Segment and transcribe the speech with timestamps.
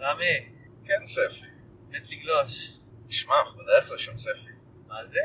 [0.00, 0.48] רמי,
[0.84, 1.46] כן, ספי.
[1.90, 2.72] מת לגלוש.
[3.08, 4.50] תשמע, אנחנו בדרך לשם, ספי.
[4.86, 5.18] מה זה?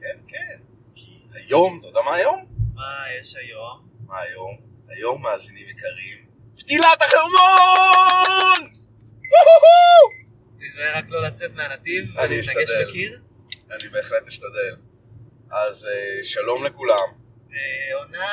[0.00, 0.58] כן, כן.
[0.94, 2.46] כי היום, אתה יודע מה היום?
[2.74, 3.88] מה יש היום?
[4.06, 4.56] מה היום?
[4.88, 8.72] היום, מאזינים יקרים, פתילת החרמון!
[10.58, 12.70] תיזהר רק לא לצאת מהנתיב ולהתנגש.
[12.88, 13.20] בקיר.
[13.70, 14.76] אני בהחלט אשתדל.
[15.50, 17.08] אז אה, שלום לכולם.
[17.52, 18.28] אה, עונה...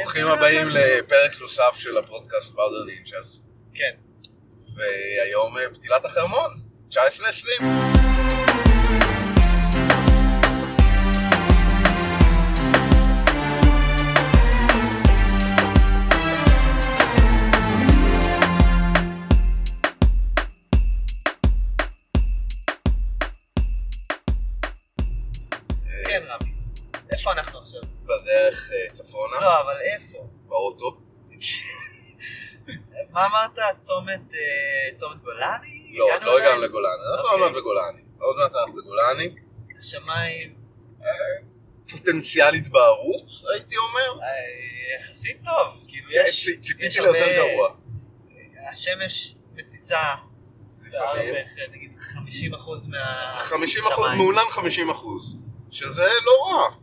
[0.00, 3.40] ברוכים הבאים לפרק נוסף של הפודקאסט באודר נינג'אז.
[3.74, 3.94] כן.
[4.74, 6.50] והיום אה, פתילת החרמון,
[6.90, 6.96] 19-20.
[33.12, 33.58] מה אמרת?
[33.78, 34.34] צומת...
[34.34, 35.94] אה, צומת גולני?
[35.98, 36.38] לא, עוד לא?
[36.38, 37.40] הגענו לגולני, אנחנו אוקיי.
[37.40, 38.02] עוד מעט בגולני.
[38.18, 39.34] עוד מעט אנחנו בגולני.
[39.78, 40.62] השמיים
[41.90, 44.22] פוטנציאל התבהרות, הייתי אומר.
[44.22, 44.28] אה,
[45.00, 45.84] יחסית טוב.
[45.88, 46.50] כאילו, כן, יש...
[46.60, 47.68] ציפיתי ליותר גרוע.
[48.70, 50.14] השמש מציצה
[50.86, 51.34] לפעמים.
[51.72, 51.96] נגיד,
[52.54, 53.38] 50% מה...
[53.40, 54.06] 50 אחוז.
[54.16, 55.36] מעונן 50 אחוז.
[55.70, 56.76] שזה לא רע.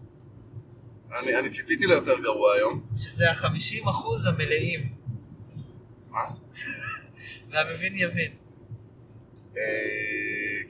[1.20, 2.88] אני אני ציפיתי ליותר גרוע היום.
[2.98, 3.88] שזה ה-50%
[4.28, 4.99] המלאים.
[6.20, 6.36] מה?
[7.52, 8.32] והמבין יבין.
[9.58, 9.64] אה,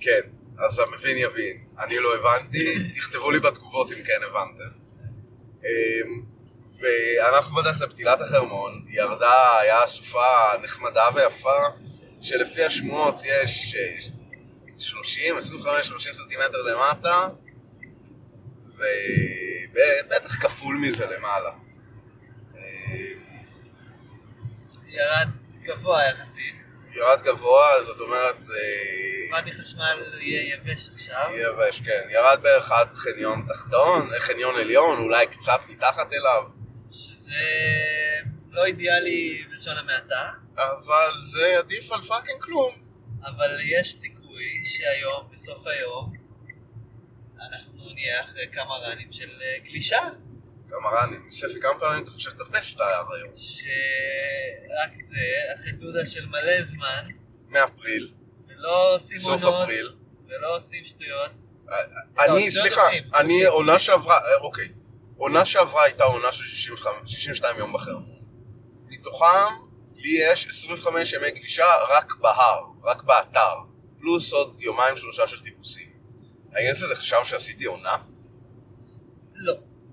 [0.01, 0.21] כן,
[0.57, 1.57] אז המבין יבין.
[1.79, 4.79] אני לא הבנתי, תכתבו לי בתגובות אם כן הבנתם.
[5.65, 6.01] אה,
[6.79, 10.27] ואנחנו בדרך לפתילת החרמון, ירדה, היה סופה
[10.63, 11.57] נחמדה ויפה,
[12.21, 13.97] שלפי השמועות יש אה,
[14.79, 17.29] 30, 25, 30 סנטימטר למטה,
[18.63, 21.51] ובטח כפול מזה למעלה.
[22.55, 22.61] אה,
[24.87, 25.29] ירד
[25.69, 26.55] גבוה יחסית.
[26.95, 28.41] ירד גבוה, זאת אומרת...
[28.41, 31.29] אה, ואדי חשמל יהיה יבש עכשיו.
[31.33, 32.01] יבש, כן.
[32.09, 36.43] ירד בערך עד חניון תחתון, אה, חניון עליון, אולי קצת מתחת אליו,
[36.91, 37.41] שזה
[38.51, 42.71] לא אידיאלי בלשון המעטה, אבל זה עדיף על fucking כלום.
[43.25, 46.13] אבל יש סיכוי שהיום, בסוף היום,
[47.49, 50.01] אנחנו נהיה אחרי כמה ראנים של אה, גלישה.
[50.69, 53.33] כמה רני, ספי, כמה פעמים אתה חושב שאתה הרבה סטייר היום?
[53.35, 57.05] שרק זה, אחרי דודה של מלא זמן,
[57.49, 58.11] מאפריל,
[58.47, 59.89] ולא עושים סוף עונות, אפריל.
[60.27, 61.31] ולא עושים שטויות.
[62.19, 63.79] אני, שטויות סליחה, אני עונה.
[63.79, 64.69] שעברה, אה, אוקיי,
[65.17, 68.19] עונה שעברה הייתה עונה של 65 62 יום בחרמון.
[68.87, 69.53] מתוכם
[69.95, 73.55] לי יש 25 ימי גלישה רק בהר, רק באתר,
[73.99, 75.89] פלוס עוד יומיים שלושה של טיפוסים.
[76.53, 77.97] האם זה נחשב שעשיתי עונה?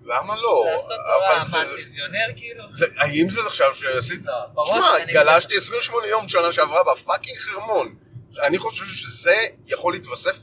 [0.07, 0.15] לא.
[0.17, 0.65] למה לא?
[0.73, 2.65] לעשות תורה, מה, זה- פיזיונר כאילו?
[2.73, 4.25] זה- האם זה נחשב שעשיתי...
[4.57, 7.97] לא, שמע, גלשתי 28 יום שנה שעברה בפאקינג חרמון.
[8.43, 10.43] אני חושב שזה יכול להתווסף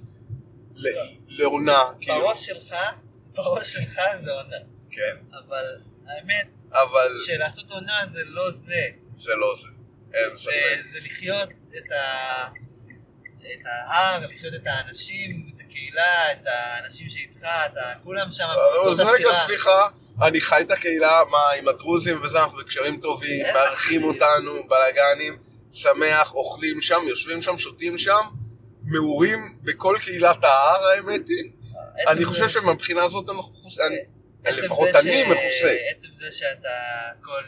[0.76, 0.88] ל-
[1.28, 2.18] לעונה, כאילו.
[2.20, 2.76] בראש שלך,
[3.36, 4.58] בראש שלך זה עונה.
[4.92, 5.66] כן, אבל
[6.08, 8.88] האמת אבל שלעשות עונה זה לא זה.
[9.14, 9.68] זה לא זה.
[10.14, 10.82] אין זה, ספק.
[10.82, 12.48] זה לחיות את, ה...
[13.40, 17.94] את ההר, לחיות את האנשים, הקהילה, את האנשים שאיתך, את ה...
[18.04, 19.36] כולם שם אז באותה רגע.
[19.46, 19.88] סליחה,
[20.22, 24.04] אני חי את הקהילה, מה, עם הדרוזים וזה, אנחנו בקשרים טובים, מארחים?
[24.04, 25.38] אותנו, בלאגנים,
[25.72, 28.22] שמח, אוכלים שם, יושבים שם, שותים שם,
[28.84, 31.52] מעורים בכל קהילת ההר, האמת היא.
[31.98, 33.94] עצם אני חושב שמבחינה הזאת אנחנו עצם
[34.46, 35.76] לפחות אני מכוסה.
[35.96, 36.70] עצם זה שאתה
[37.22, 37.44] כל...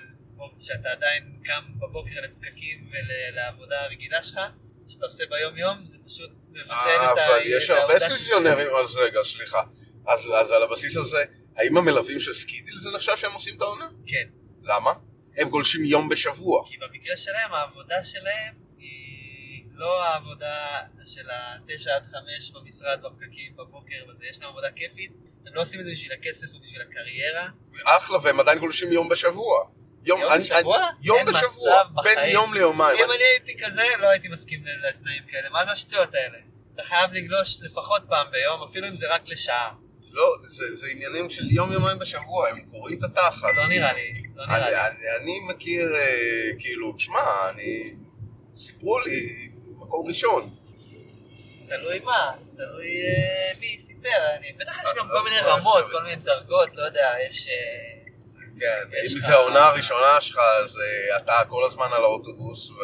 [0.60, 4.40] שאתה עדיין קם בבוקר לפקקים ולעבודה הרגילה שלך,
[4.88, 7.26] שאתה עושה ביום יום, זה פשוט מבטל את ה...
[7.28, 9.62] אבל יש הרבה seasonרים, אז רגע, סליחה.
[10.08, 11.26] אז אז על הבסיס הזה,
[11.56, 13.88] האם המלווים של SkiDeal זה נחשב שהם עושים את העונה?
[14.06, 14.28] כן.
[14.64, 14.92] למה?
[15.38, 16.64] הם גולשים יום בשבוע.
[16.68, 23.96] כי במקרה שלהם, העבודה שלהם היא לא העבודה של התשע עד חמש במשרד, בפקקים, בבוקר
[24.10, 25.12] וזה, יש להם עבודה כיפית,
[25.48, 27.50] הם לא עושים את זה בשביל הכסף או בשביל הקריירה.
[27.86, 29.70] אחלה, והם עדיין גולשים יום בשבוע.
[30.06, 30.78] יום, יום אני- בשבוע?
[30.78, 32.34] אני- יום בשבוע, בין בחיים.
[32.34, 32.98] יום ליומיים.
[33.06, 35.50] אם אני הייתי כזה, לא הייתי מסכים לתנאים כאלה.
[35.50, 36.38] מה זה השטויות האלה?
[36.76, 39.72] אתה חייב לגלוש לפחות פעם ביום, אפילו אם זה רק לשעה.
[40.12, 43.48] לא, זה זה עניינים של יום יומיים בשבוע, הם קוראים את התחת.
[43.56, 44.82] לא נראה לי, לא נראה אני- לי.
[44.82, 47.94] אני- אני מכיר, אה, כאילו, תשמע, אני...
[48.58, 49.50] סיפרו לי,
[49.80, 50.56] מקום ראשון.
[51.70, 54.10] תלוי מה, תלוי אה, מי סיפר,
[54.40, 57.48] אני- בטח יש גם אה, כל מיני רמות, כל מיני דרגות, לא יודע, יש...
[58.60, 62.76] כן, אם זה העונה הראשונה שלך, אז אה, אתה כל הזמן על האוטובוס, ו...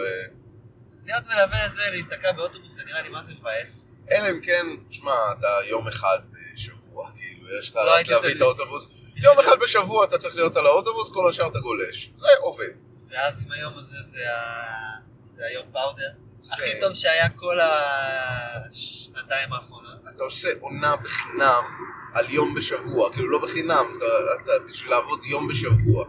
[1.06, 3.96] להיות מלווה זה להיתקע באוטובוס, זה נראה לי מה זה מבאס.
[4.12, 8.42] אלא אם כן, תשמע, אתה יום אחד בשבוע, כאילו, יש לך לא רק להביא את
[8.42, 8.90] האוטובוס.
[9.16, 12.12] יום אחד בשבוע אתה צריך להיות על האוטובוס, כל השאר אתה גולש.
[12.18, 12.72] זה עובד.
[13.10, 16.12] ואז עם היום הזה זה היום פאודר.
[16.52, 20.00] הכי טוב שהיה כל השנתיים האחרונות.
[20.16, 21.64] אתה עושה עונה בחינם
[22.14, 24.06] על יום בשבוע, כאילו לא בחינם, אתה,
[24.44, 26.06] אתה בשביל לעבוד יום בשבוע.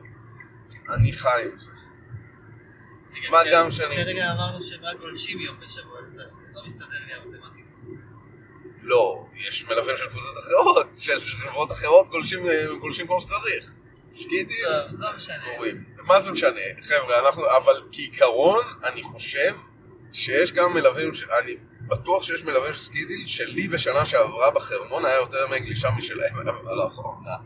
[0.88, 1.70] אני חי עם זה.
[3.30, 6.22] מה גם שאני- לפני רגע אמרנו שהם רק גולשים יום בשבוע, זה
[6.54, 7.68] לא מסתדר לי המתמטיקה.
[8.82, 12.46] לא, יש מלווים של קבוצות אחרות, של חברות אחרות גולשים,
[12.80, 13.74] גולשים כמו שצריך.
[14.12, 15.44] סקידים, טוב, לא משנה.
[15.56, 15.84] קוראים.
[16.06, 16.60] מה זה משנה?
[16.82, 19.54] חבר'ה, אנחנו, אבל כעיקרון, אני חושב
[20.12, 21.12] שיש גם מלווים.
[21.42, 21.56] אני
[21.92, 26.36] בטוח שיש מלווים של SkiDeal, שלי בשנה שעברה בחרמון היה יותר ימי גלישה משלהם
[26.68, 27.36] על האחרונה.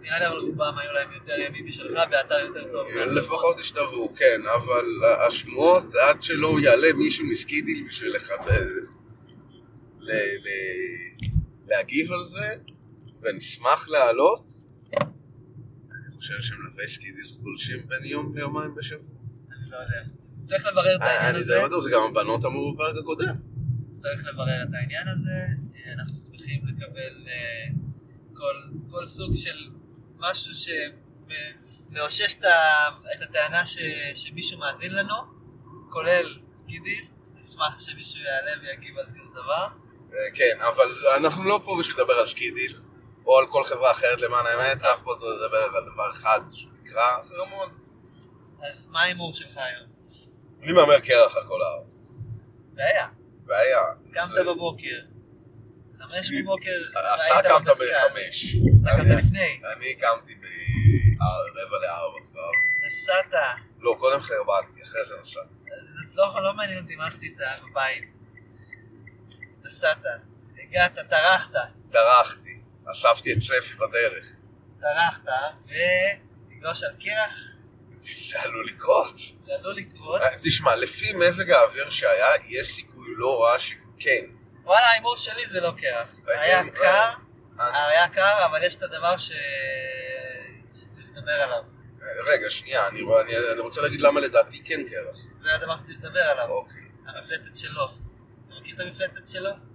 [0.00, 2.88] נראה לי אבל רובם היו להם יותר ימים משלך באתר יותר טוב.
[2.88, 4.84] לפחות השתוו, כן, אבל
[5.26, 8.16] השמועות, עד שלא יעלה מישהו מ SkiDeal בשביל
[11.66, 12.54] להגיב על זה,
[13.20, 14.50] ונשמח להעלות,
[15.90, 19.18] אני חושב שמלווי SkiDeal גולשים בין יום ליומיים בשבוע.
[19.52, 20.23] אני לא יודע.
[20.46, 21.54] צריך לברר את העניין אני הזה.
[21.58, 23.34] די בטוח, זה גם הבנות אמרו בפרק הקודם.
[23.90, 25.30] צריך לברר את העניין הזה.
[25.76, 27.66] אה, אנחנו שמחים לקבל אה,
[28.34, 29.70] כל- כל סוג של
[30.18, 32.36] משהו שמאושש
[33.16, 33.78] את הטענה ש-
[34.14, 35.14] שמישהו מאזין לנו,
[35.90, 37.04] כולל SkiDeal.
[37.38, 39.66] נשמח שמישהו יעלה ויגיב על כזה דבר.
[40.12, 40.84] אה, כן, אבל
[41.16, 42.80] אנחנו לא פה בשביל לדבר על SkiDeal,
[43.26, 47.68] או על כל חברה אחרת למען האמת, אנחנו פה לדבר על דבר אחד שנקרא חרמון.
[48.68, 49.93] אז מה ההימור שלך היום?
[50.64, 51.82] אני מהמר קרח על כל ההר.
[52.74, 53.08] בעיה.
[53.44, 53.80] בעיה.
[54.12, 55.00] קמת בבוקר,
[55.98, 57.66] חמש בבוקר, אתה קמת.
[57.66, 58.56] בחמש.
[58.82, 62.50] אתה קמת לפני, אני קמתי ברבע לארבע כבר.
[62.86, 63.42] נסעת,
[63.80, 65.54] לא, קודם חרבנתי, אחרי זה נסעתי.
[66.00, 67.38] אז לא, לא מעניין אותי מה עשית
[67.70, 68.04] בבית.
[69.64, 70.02] נסעת,
[70.62, 71.50] הגעת, טרחת,
[71.90, 72.60] דרכתי,
[72.90, 74.26] אספתי את ספי בדרך.
[74.80, 75.22] טרחת,
[75.64, 77.53] ותגלוש על קרח,
[78.12, 79.16] זה עלול לקרות.
[79.46, 80.20] זה עלול לקרות.
[80.20, 84.24] אה, תשמע, לפי מזג האוויר שהיה, יש סיכוי לא רע שכן.
[84.64, 86.08] וואלה, ההימור שלי זה לא קרח.
[86.28, 87.10] אה, היה אה, קר,
[87.88, 89.32] היה קר, אבל יש את הדבר ש...
[90.80, 91.62] שצריך לדבר עליו.
[92.26, 95.16] רגע, שנייה, אני, רואה- אני, אני רוצה להגיד למה לדעתי כן קרח.
[95.34, 96.48] זה הדבר שצריך לדבר עליו.
[96.48, 96.82] אוקיי.
[97.06, 98.04] המפלצת של לוסט.
[98.48, 99.70] אתה מכיר את המפלצת של לוסט?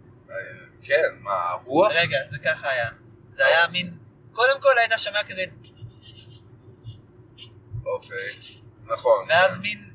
[0.84, 1.92] כן, מה, הרוח?
[1.92, 2.90] רגע, זה ככה היה.
[3.30, 3.98] זה היה מין...
[4.32, 5.44] קודם כל היית שומע כזה...
[7.94, 8.18] אוקיי,
[8.86, 9.26] נכון.
[9.30, 9.90] ואז מין...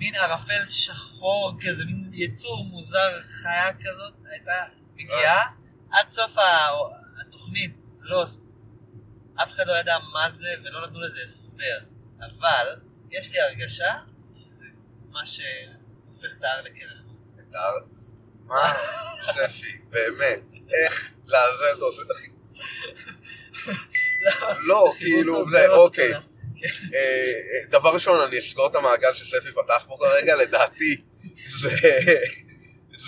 [0.00, 4.52] מין ערפל שחור כזה, מין יצור מוזר, חיה כזאת, הייתה
[4.94, 5.46] מגיעה.
[5.90, 6.36] עד סוף
[7.20, 8.60] התוכנית, לוסט,
[9.42, 11.78] אף אחד לא ידע מה זה ולא נתנו לזה הסבר.
[12.18, 12.76] אבל,
[13.10, 13.94] יש לי הרגשה
[14.34, 14.66] שזה
[15.10, 17.02] מה שהופך את ההר לקרח.
[17.40, 17.74] את ההר...
[18.46, 18.74] מה?
[19.20, 20.42] ספי, באמת,
[20.84, 22.30] איך לעזר אתה עושה את הכי...
[24.68, 26.12] לא, כאילו, זה, אוקיי.
[26.64, 30.96] אה, אה, דבר ראשון, אני אסגור את המעגל שספי פתח פה כרגע, לדעתי
[31.60, 31.70] זה...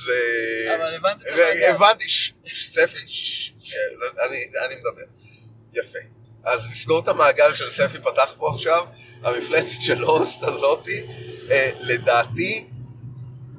[0.05, 0.15] זה...
[0.77, 1.65] אבל הבנת את המעגל.
[1.75, 2.05] הבנתי,
[2.49, 2.99] ספי,
[4.27, 5.03] אני- מדבר.
[5.73, 5.99] יפה.
[6.45, 8.87] אז נסגור את המעגל של ספי פתח פה עכשיו,
[9.23, 11.07] המפלצת של לוסט הזאתי,
[11.51, 12.67] אה, לדעתי,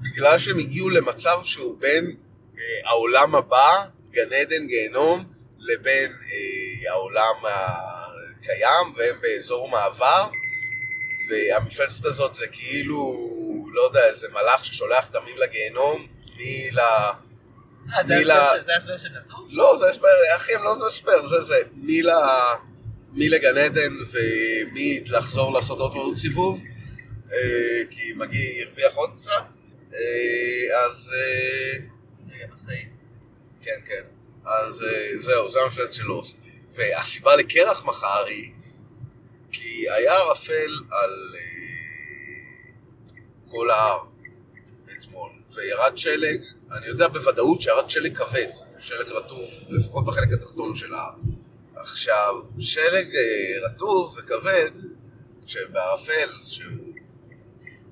[0.02, 2.16] בגלל שהם הגיעו למצב שהוא בין
[2.86, 6.12] העולם הבא, גן עדן, גיהנום, לבין
[6.90, 7.36] העולם
[8.44, 10.28] הקיים, והם באזור מעבר,
[11.30, 13.16] והמפלצת הזאת זה כאילו,
[13.74, 16.08] לא יודע, איזה מלאך ששולח תמים לגיהנום,
[16.38, 16.80] מי ל...
[16.80, 17.14] אה,
[18.08, 19.36] זה ההסבר ש- זה ההסבר שהם נתנו?
[19.50, 21.56] לא, זה הסבר, אחי, הם לא הסבר, זה זה.
[21.74, 22.10] מי, ל...
[23.12, 26.62] מי לגן עדן ומי לחזור לעשות עוד פעם סיבוב,
[27.34, 27.38] אה,
[27.90, 29.46] כי מגי הרוויח עוד קצת,
[29.94, 30.00] אה,
[30.86, 31.80] אז אה,
[32.36, 32.90] רגע, משאית.
[33.62, 34.04] כן, כן.
[34.46, 36.38] אז אה, זהו, זה המפלצת של לוסט.
[36.74, 38.54] והסיבה לקרח מחר היא,
[39.52, 41.44] כי היה ערפל על אה,
[43.48, 44.04] כל ההר
[44.92, 48.48] אתמול, וירד שלג, אני יודע בוודאות שירד שלג כבד,
[48.80, 51.14] שלג רטוב, לפחות בחלק התחתון של ההר.
[51.76, 54.72] עכשיו, שלג אה, רטוב וכבד,
[55.48, 56.94] שבערפל, שהוא,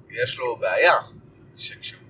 [0.10, 0.96] יש לו בעיה,
[1.58, 2.02] שכשהוא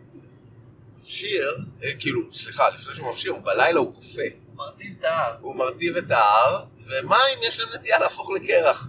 [0.96, 4.22] מפשיר, אה, כאילו, סליחה, לפני שהוא מפשיר, בלילה הוא כופה.
[4.62, 5.36] מרטיב את ההר.
[5.42, 8.88] הוא מרטיב את ההר, ומים יש להם נטייה להפוך לקרח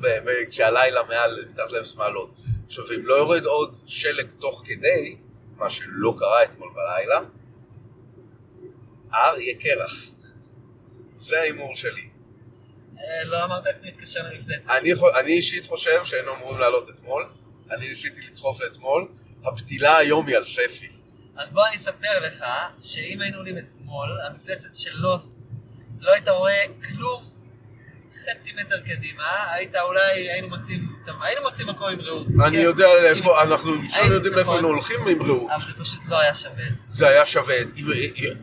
[0.51, 2.35] כשהלילה מעל, מתחת לאפס מעלות.
[2.67, 5.17] עכשיו, אם לא יורד עוד שלג תוך כדי,
[5.57, 7.21] מה שלא קרה אתמול בלילה,
[9.13, 9.95] ההר יהיה קרח.
[11.17, 12.09] זה ההימור שלי.
[12.99, 14.71] אה, לא אמרת איך זה מתקשר למפלצת.
[15.21, 17.33] אני אישית חושב שהיינו אמורים לעלות אתמול,
[17.71, 19.09] אני ניסיתי לדחוף לאתמול,
[19.45, 20.89] הפתילה היום היא על ספי.
[21.37, 22.45] אז בוא אני אספר לך,
[22.81, 25.37] שאם היינו עולים אתמול, המפלצת של לוסט,
[26.03, 27.25] לא היית רואה כלום,
[28.25, 30.89] חצי מטר קדימה, היית אולי, היינו מוצאים,
[31.23, 32.27] היינו מוצאים מקום עם רעות.
[32.47, 32.63] אני כן?
[32.63, 34.55] יודע לאיפה, אנחנו היינו- יודעים נכון.
[34.55, 35.51] היינו הולכים עם רעות.
[35.51, 36.83] אבל זה פשוט לא היה שווה את זה.
[36.91, 37.55] זה היה שווה.
[37.59, 38.35] אם-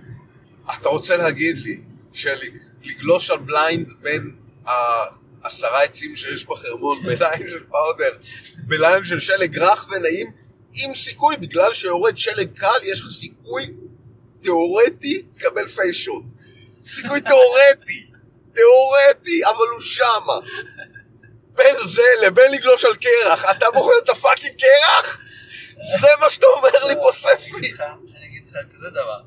[0.80, 1.82] אתה רוצה להגיד לי
[2.14, 4.36] שלגלוש על בליין בין
[4.66, 8.18] העשרה עצים שיש בחרמון ב line של powder,
[8.68, 10.28] ב line של שלג רך ונעים,
[10.74, 13.64] עם סיכוי, בגלל שיורד שלג קל, יש לך סיכוי
[14.42, 16.24] תיאורטי לקבל פיישוט.
[16.84, 18.12] סיכוי תיאורטי,
[18.54, 20.40] תיאורטי, אבל הוא שמה.
[21.56, 25.22] בין זה לבין לגלוש על קרח, אתה בוחר את הפאקינג קרח?
[26.02, 27.52] זה מה שאתה אומר לי פה ספי.
[27.52, 29.22] אני אגיד לך כזה דבר.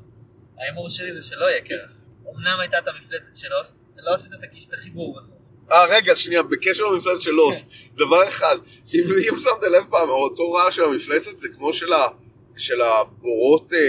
[0.59, 1.97] ההימור שלי זה שלא יהיה קרח.
[2.35, 4.31] אמנם הייתה את המפלצת של אוסט, לא עשית
[4.67, 5.37] את החיבור בסוף.
[5.71, 7.63] אה, רגע, שנייה, בקשר למפלצת של לוס,
[7.97, 8.55] דבר אחד,
[8.93, 9.03] אם
[9.39, 12.07] שמת לב פעם, אותו רעש של המפלצת זה כמו של, ה,
[12.57, 13.79] של הבורות אה,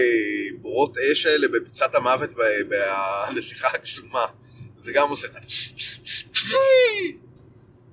[0.61, 2.31] בורות אש האלה בביצת המוות
[2.69, 4.27] בנסיכה הקסומה.
[4.79, 5.39] זה גם עושה את ה...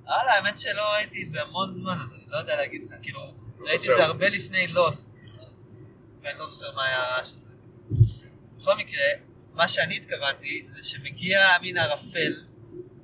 [0.04, 2.94] וואלה, האמת שלא ראיתי את זה המון זמן, אז אני לא יודע להגיד לך.
[3.02, 3.96] כאילו, ראיתי את.
[3.96, 5.10] זה הרבה לפני לוסט,
[5.48, 5.84] אז...
[6.22, 7.54] ואני לא זוכר מה היה הרעש הזה.
[8.58, 9.04] בכל מקרה,
[9.52, 12.32] מה שאני התכוונתי, זה שמגיע מין ערפל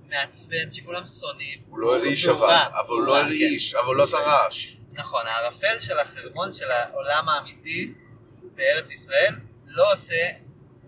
[0.09, 1.59] מעצבן שכולם שונאים.
[1.69, 4.78] הוא לא הרעיש אבל, אבל הוא לא רע, הרעיש, אבל הוא לא עשה רעש.
[4.99, 7.93] נכון, הערפל של החרמון של העולם האמיתי
[8.55, 9.35] בארץ ישראל
[9.67, 10.31] לא עושה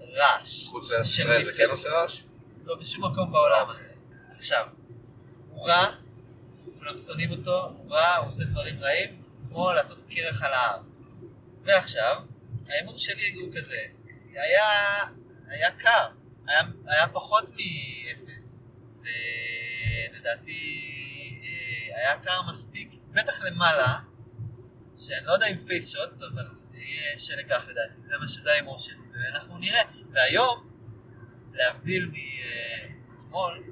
[0.00, 0.66] רעש.
[0.66, 1.52] חוץ לארץ ישראל זה.
[1.56, 2.22] כן עושה רעש?
[2.64, 3.88] לא בשום מקום בעולם הזה.
[4.30, 4.66] עכשיו,
[5.50, 5.86] הוא רע,
[6.78, 10.78] כולם שונאים אותו, הוא רע, הוא עושה דברים רעים, כמו לעשות קרח על ההר.
[11.64, 12.16] ועכשיו,
[12.68, 13.82] ההימור שלי הוא כזה,
[14.32, 14.64] היה,
[15.48, 16.08] היה קר,
[16.46, 18.68] היה, היה פחות מאפס,
[19.00, 20.60] ולדעתי
[21.42, 23.98] אה, היה קר מספיק, בטח למעלה,
[24.98, 28.78] שאני לא יודע אם פייס שוטס, אבל יהיה שלג רך לדעתי, זה מה שזה ההימור
[28.78, 29.82] שלי, ואנחנו נראה.
[30.12, 30.70] והיום,
[31.52, 33.62] להבדיל מאתמול,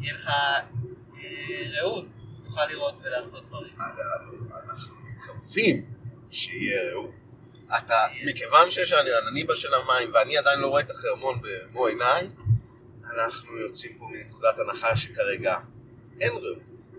[0.00, 2.06] יהיה לך אה, רעות,
[2.44, 3.76] תוכל לראות ולעשות דברים.
[4.68, 5.94] אנחנו מקווים
[6.30, 7.14] שיהיה רעות.
[7.78, 12.28] אתה, מכיוון שיש עננים בשל המים ואני עדיין לא רואה את החרמון במו עיניי,
[13.14, 15.56] אנחנו יוצאים פה מנקודת הנחה שכרגע
[16.20, 16.91] אין רעות.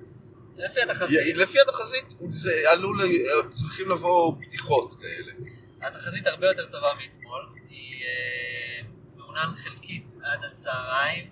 [0.57, 3.01] לפי התחזית, לפי התחזית זה עלול,
[3.49, 5.33] צריכים לבוא פתיחות כאלה.
[5.81, 8.81] התחזית הרבה יותר טובה מאתמול, היא אה,
[9.15, 11.29] מעונן חלקית עד הצהריים,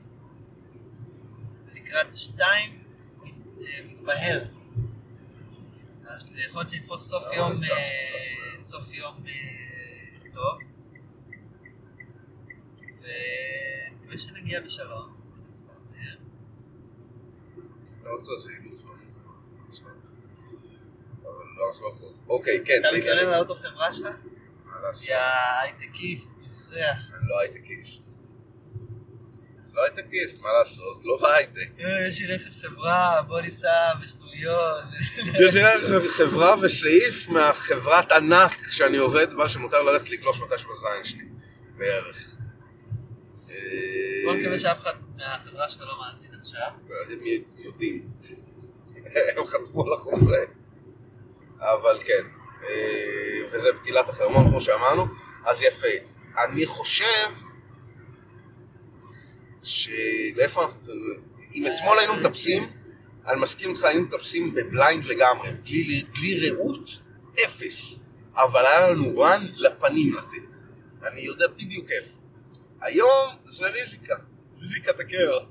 [1.74, 2.84] לקראת שתיים
[3.24, 4.46] אה, מתבהר.
[6.08, 7.70] אז יכול להיות שנתפוס סוף יום, אה,
[8.56, 8.62] לא.
[8.62, 9.24] סוף יום
[10.34, 10.60] טוב,
[12.78, 15.22] ונקווה שנגיע בשלום.
[18.04, 18.82] לא אותו זה הילוך
[22.30, 22.80] אוקיי, כן.
[22.80, 23.12] אתה.
[23.12, 24.16] על האוטו חברה שלך?
[24.66, 25.10] מה לעשות?
[25.10, 25.18] יא
[25.62, 26.98] הייטקיסט, מסריח.
[27.14, 28.04] אני לא הייטקיסט.
[29.74, 31.02] לא הייטקיסט, מה לעשות?
[31.06, 31.70] לא בהייטק.
[31.80, 34.84] אה, יש לי רכב חברה, בוא ניסע בשטויות.
[35.48, 41.04] יש לי רכב חברה וסעיף מהחברת ענק שאני עובד בה שמותר ללכת לגלוש מתי שבזין
[41.04, 41.26] שלי.
[41.78, 42.36] בערך.
[44.24, 46.68] בוא אה, נקווה שאף אחד מהחברה שלך לא מאזין עכשיו.
[47.12, 47.20] הם
[47.64, 48.08] יודעים.
[49.38, 50.46] הם חתמו על החוזה.
[51.60, 52.24] אבל כן.
[52.64, 55.06] אה, וזה פתילת החרמון כמו שאמרנו.
[55.46, 55.88] אז יפה.
[56.38, 57.30] אני חושב
[59.64, 60.94] שלאיפה אנחנו...
[61.54, 62.70] אם אתמול היינו מטפסים,
[63.28, 65.50] אני מסכים איתך, היינו מטפסים בבליינד לגמרי.
[65.52, 66.90] בלי, בלי רעות,
[67.46, 68.00] אפס.
[68.36, 70.56] אבל היה לנו רן לפנים לתת.
[71.08, 72.20] אני יודע בדיוק איפה.
[72.82, 74.16] היום זה ריזיקה.
[74.60, 75.46] ריזיקת הקרע.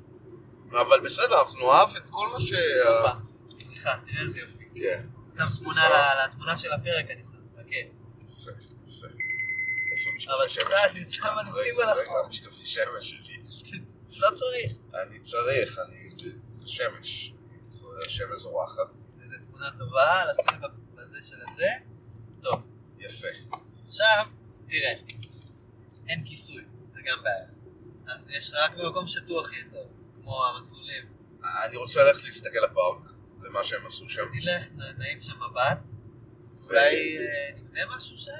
[0.70, 2.52] אבל בסדר, אנחנו נאהב את כל מה ש...
[3.60, 4.64] סליחה, תראה איזה יופי.
[4.74, 5.06] כן.
[5.36, 5.88] שם תמונה
[6.24, 7.38] לתמונה של הפרק, אני שם.
[7.56, 7.76] חכה.
[8.28, 8.50] יפה,
[8.86, 9.06] יפה.
[10.26, 10.48] אבל?
[10.48, 11.24] קצת, אני שם
[11.54, 12.28] רגע, על החוק.
[12.28, 13.78] משקפי שמש שלי.
[14.16, 14.72] לא צריך.
[15.02, 16.10] אני צריך, אני...
[16.42, 17.32] זה שמש.
[17.62, 18.88] זה שמש זורחת.
[19.22, 20.60] איזה תמונה טובה, לשים
[20.94, 21.68] בזה של הזה.
[22.42, 22.62] טוב,
[22.98, 23.28] יפה.
[23.88, 24.26] עכשיו,
[24.68, 24.92] תראה.
[26.08, 27.46] אין כיסוי, זה גם בעיה.
[28.14, 31.04] אז יש רק במקום שטוח יהיה טוב, כמו המסלולים.
[31.64, 34.22] אני רוצה ללכת להסתכל לפארק, למה שהם עשו שם.
[34.32, 34.64] נלך,
[34.98, 35.78] נעיף שם מבט.
[36.66, 38.32] אולי אה, נבנה משהו שם?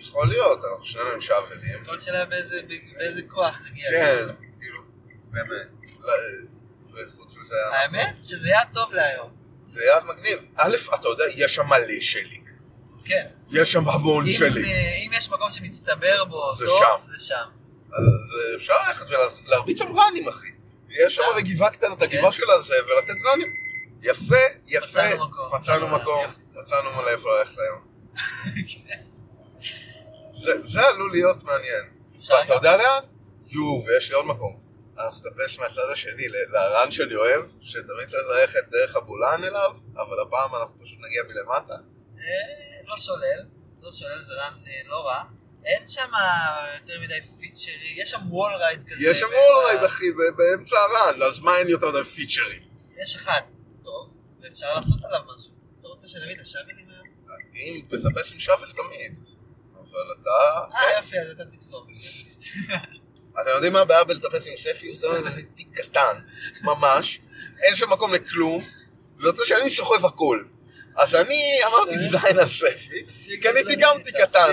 [0.00, 1.84] יכול להיות, אנחנו שנינו עם שאבלים.
[1.84, 3.90] כל שאלה באיזה, כוח נגיע.
[3.90, 4.82] כן, כאילו,
[5.30, 5.68] באמת.
[6.00, 6.12] לא,
[6.92, 9.30] וחוץ מזה, האמת שזה היה טוב להיום.
[9.64, 10.38] זה יעד מגניב.
[10.56, 12.50] א', אתה יודע, יש שם מלא שליג.
[13.04, 13.26] כן.
[13.50, 14.64] יש שם המון אם, שליג.
[14.64, 17.04] אה, אם יש מקום שמצטבר בו זה טוב, שם.
[17.04, 17.44] זה שם.
[17.92, 19.06] אז אה, אפשר ללכת
[19.46, 20.48] ולהרביץ שם ראנים, אחי.
[20.88, 21.36] יש שם אה.
[21.36, 22.32] רגיבה קטנה, את הגבעה כן.
[22.32, 23.67] של הזה, ולתת ראנים.
[24.02, 24.34] יפה,
[24.66, 24.86] יפה.
[24.86, 25.54] מצאנו מקום.
[25.54, 26.24] מצאנו מקום.
[26.54, 27.86] מצאנו מלא איפה ללכת היום.
[28.72, 29.02] כן.
[30.62, 31.84] זה עלול להיות מעניין.
[32.30, 33.02] גם- יודע לאן?
[33.46, 34.60] יו, ויש לי עוד מקום.
[34.98, 40.20] אנחנו נטפס מהצד השני ל run שאני אוהב, שתמיד צריך ללכת דרך הבולען אליו, אבל
[40.20, 41.74] הפעם אנחנו פשוט נגיע מלמטה.
[41.74, 42.22] אה,
[42.86, 43.44] לא שולל,
[43.80, 45.22] לא שולל, זה run אה, לא רע.
[45.64, 46.10] אין שם
[46.80, 49.06] יותר מדי feature, יש שם wall ride כזה.
[49.10, 50.04] יש שם ב- wall ride אחי,
[50.36, 52.62] באמצע ה run, אז מה אין יותר מדי פיצ'רים?
[53.02, 53.40] יש אחד
[54.48, 55.50] ואפשר לעשות עליו משהו.
[55.80, 57.06] אתה רוצה שנביא את השאבלים היום?
[57.50, 59.18] אני מטפס עם שוול תמיד,
[59.74, 60.30] אבל אתה...
[60.76, 61.86] אה, יופי, אז אתה תסחור.
[63.42, 64.88] אתם יודעים מה הבעיה בלטפס עם ספי?
[65.02, 65.18] הוא
[65.54, 66.18] תיק קטן,
[66.62, 67.20] ממש,
[67.62, 68.62] אין שם מקום לכלום,
[69.20, 70.44] ורוצה שאני סוחב הכל.
[70.96, 74.50] אז אני אמרתי זין על ספי, קניתי גם תיק קטן.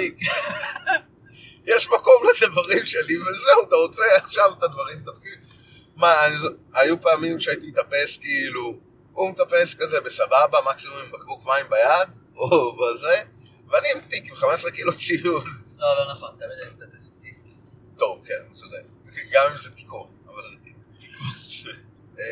[1.65, 5.35] יש מקום לדברים שלי, וזהו, אתה רוצה עכשיו את הדברים, תתחיל.
[5.95, 6.13] מה,
[6.73, 8.79] היו פעמים שהייתי מטפס כאילו,
[9.15, 13.23] הוא מטפס כזה בסבבה, מקסימום עם בקבוק מים ביד, או בזה,
[13.67, 15.43] ואני עם תיק עם 15 קילו ציוד.
[15.79, 17.39] לא, לא נכון, אתה יודע לטפס איתי.
[17.97, 18.83] טוב, כן, הוא צודק.
[19.31, 20.75] גם אם זה תיקון, אבל זה תיק.
[22.19, 22.25] אה,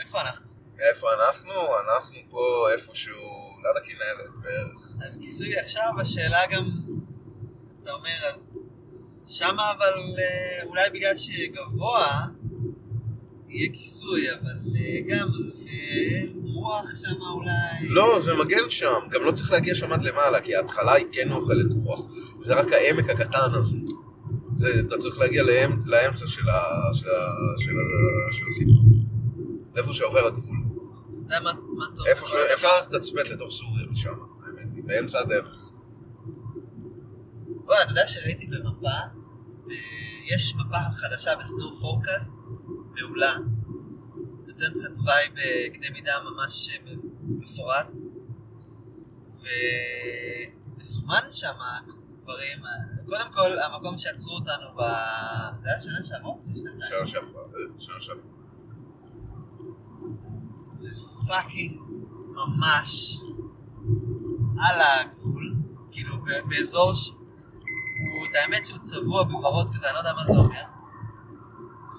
[0.00, 0.46] איפה אנחנו?
[0.78, 1.52] איפה אנחנו?
[1.80, 5.06] אנחנו פה איפשהו, ליד הכנרת בערך.
[5.06, 6.70] אז כיסוי עכשיו, השאלה גם,
[7.82, 12.20] אתה אומר, אז אז שמה אבל אה, אולי בגלל שגבוה
[13.48, 15.70] יהיה כיסוי, אבל אה, גם זה
[16.44, 17.88] רוח שמה אולי...
[17.88, 21.32] לא, זה מגן שם, גם לא צריך להגיע שם עד למעלה, כי ההתחלה היא כן
[21.32, 22.06] אוכלת רוח.
[22.38, 23.76] זה רק העמק הקטן הזה.
[24.54, 27.28] זה, אתה צריך להגיע לאמ, לאמצע של, ה, של, ה,
[27.58, 28.84] של, ה, של הסיפור.
[29.76, 30.58] איפה שעובר הגבול.
[31.28, 32.06] יודע מה מה טוב?
[32.06, 32.32] איפה ש...
[32.54, 34.14] אפשר ללכת לתצפת לתוך סוריה משם,
[34.46, 35.70] האמת היא, באמצע הדרך.
[37.64, 38.88] וואי, אתה יודע שראיתי במפה,
[39.70, 39.74] אה,
[40.34, 42.32] יש מפה חדשה בסנואו פורקאסט,
[43.02, 43.36] מעולה.
[44.46, 46.94] נותנת לך תוואי בקנה מידה ממש אה,
[47.28, 47.86] מפורט.
[50.76, 51.54] ומסומן שם
[52.18, 52.70] דברים, אה,
[53.06, 54.80] קודם כל המקום שעצרו אותנו ב...
[55.62, 56.32] זה היה שנה שעברה?
[56.54, 56.80] שנתיים.
[56.88, 58.22] שנה שעברה, אה, שנה שעברה.
[60.66, 60.90] זה
[61.28, 61.80] fucking
[62.34, 63.20] ממש
[64.60, 65.54] על הגבול,
[65.90, 66.14] כאילו
[66.48, 67.08] באזור ש...
[67.08, 70.77] הוא, את האמת שהוא צבוע בוורוד כזה, אני לא יודע מה זה אומר.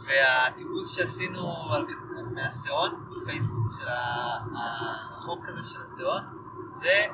[0.10, 1.86] והטיפוס שעשינו על,
[2.34, 3.46] מהשאון, ב face
[3.80, 6.22] של ה- הרחוק כזה של השאון,
[6.70, 7.06] זה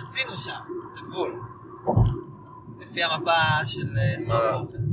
[0.00, 0.50] חצינו שם,
[0.94, 1.40] את הגבול.
[2.80, 3.32] לפי המפה
[3.66, 4.00] של מה?
[4.24, 4.88] Snow-Forecast.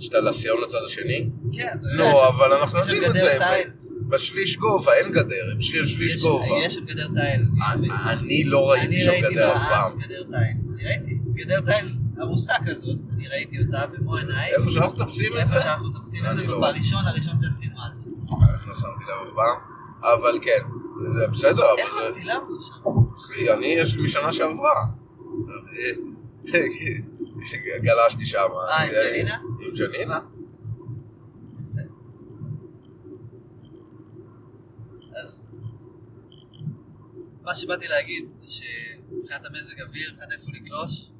[0.00, 1.30] שאתה לסיון לצד השני?
[1.52, 3.38] כן, לא, אבל אנחנו יודעים את זה.
[4.08, 6.44] בשליש גובה, אין גדר, עם שליש שליש יש- גובה.
[6.64, 7.46] יש שם גדר תיל.
[8.08, 9.92] אני- לא ראיתי שם גדר אף פעם.
[10.04, 10.74] אני ראיתי גדר תיל.
[10.74, 11.18] אני ראיתי.
[11.34, 11.88] גדר תיל
[12.20, 14.50] ארוסה כזאת, אני ראיתי אותה במו עיניי.
[14.56, 15.60] איפה שאנחנו מטפסים את איפה זה?
[15.60, 16.60] שאנחנו מטפסים את זה, לא.
[16.60, 18.04] בראשון, הראשון שעשינו אז.
[18.66, 19.74] לא שמתי לב אף פעם.
[20.00, 20.60] אבל כן,
[21.18, 21.94] זה בסדר, איך.
[22.10, 22.74] צילמנו שם?
[23.54, 24.84] אני יש לי משנה שעברה.
[27.82, 28.38] גלשתי שם.
[28.68, 29.38] אה, עם ג'נינה?
[29.60, 30.18] עם ג'נינה?
[35.22, 35.46] אז
[37.42, 41.10] מה שבאתי להגיד זה שמבחינת המזג אוויר, מבחינת איפה לגלוש,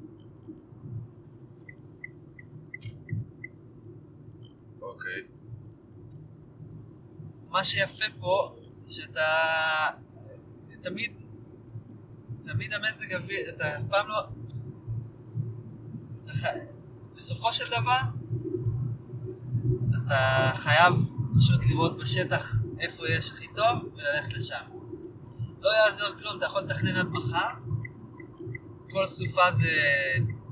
[4.85, 5.21] אוקיי.
[7.49, 8.55] מה שיפה פה,
[8.87, 9.21] שאתה
[10.81, 11.11] תמיד,
[12.45, 14.19] תמיד המזג אוויר, אתה אף פעם לא...
[16.25, 16.49] אתה
[17.15, 17.99] בסופו של דבר,
[19.89, 20.93] אתה חייב
[21.37, 24.65] פשוט לראות בשטח איפה יש הכי טוב וללכת לשם.
[25.59, 27.49] לא יעזור כלום, אתה יכול לתכנן עד מחר,
[28.91, 29.71] כל סופה זה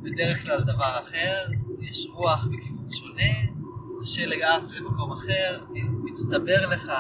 [0.02, 1.46] בדרך כלל דבר אחר,
[1.80, 3.63] יש רוח בכיוון שונה,
[4.04, 5.64] השלג עף למקום אחר,
[6.04, 6.92] מצטבר לך.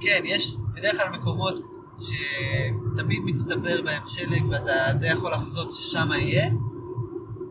[0.00, 1.54] כן, יש בדרך כלל מקומות
[1.98, 6.50] שתמיד מצטבר בהם שלג ואתה די יכול לחזות ששם יהיה,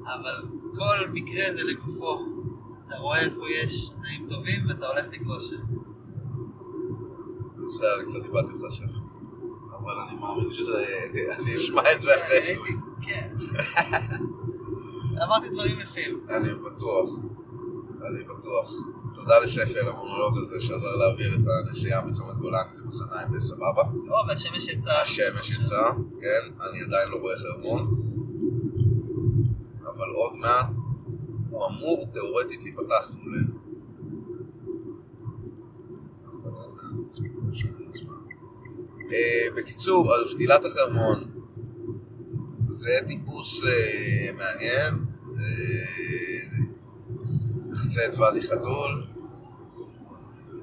[0.05, 2.19] אבל כל מקרה זה לגופו.
[2.87, 5.63] אתה רואה איפה יש תנאים טובים ואתה הולך לגלוש שם.
[7.65, 8.99] בסדר, אני קצת איבדתי את הספר.
[9.79, 10.85] אבל אני מאמין שזה...
[11.39, 12.55] אני אשמע את זה אחרי.
[13.01, 13.29] כן.
[15.23, 16.19] אמרתי דברים יפים.
[16.29, 17.09] אני בטוח.
[18.07, 18.73] אני בטוח.
[19.15, 23.83] תודה לספי על המונולוג הזה שעזר להעביר את הנסיעה מצומת גולן למחניים בסבבה.
[24.09, 25.01] או, והשמש יצאה.
[25.01, 27.95] השמש יצאה, כן, אני עדיין לא רואה חרמון.
[29.81, 30.69] אבל עוד מעט
[31.49, 33.63] הוא אמור תאורטית להיפתח מולנו.
[39.11, 41.23] אה, בקיצור, אז פתילת החרמון
[42.69, 45.05] זה טיפוס אה, מעניין.
[47.93, 49.03] נחצה את ואדי חתול,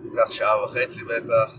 [0.05, 1.59] ייקח שעה וחצי בטח.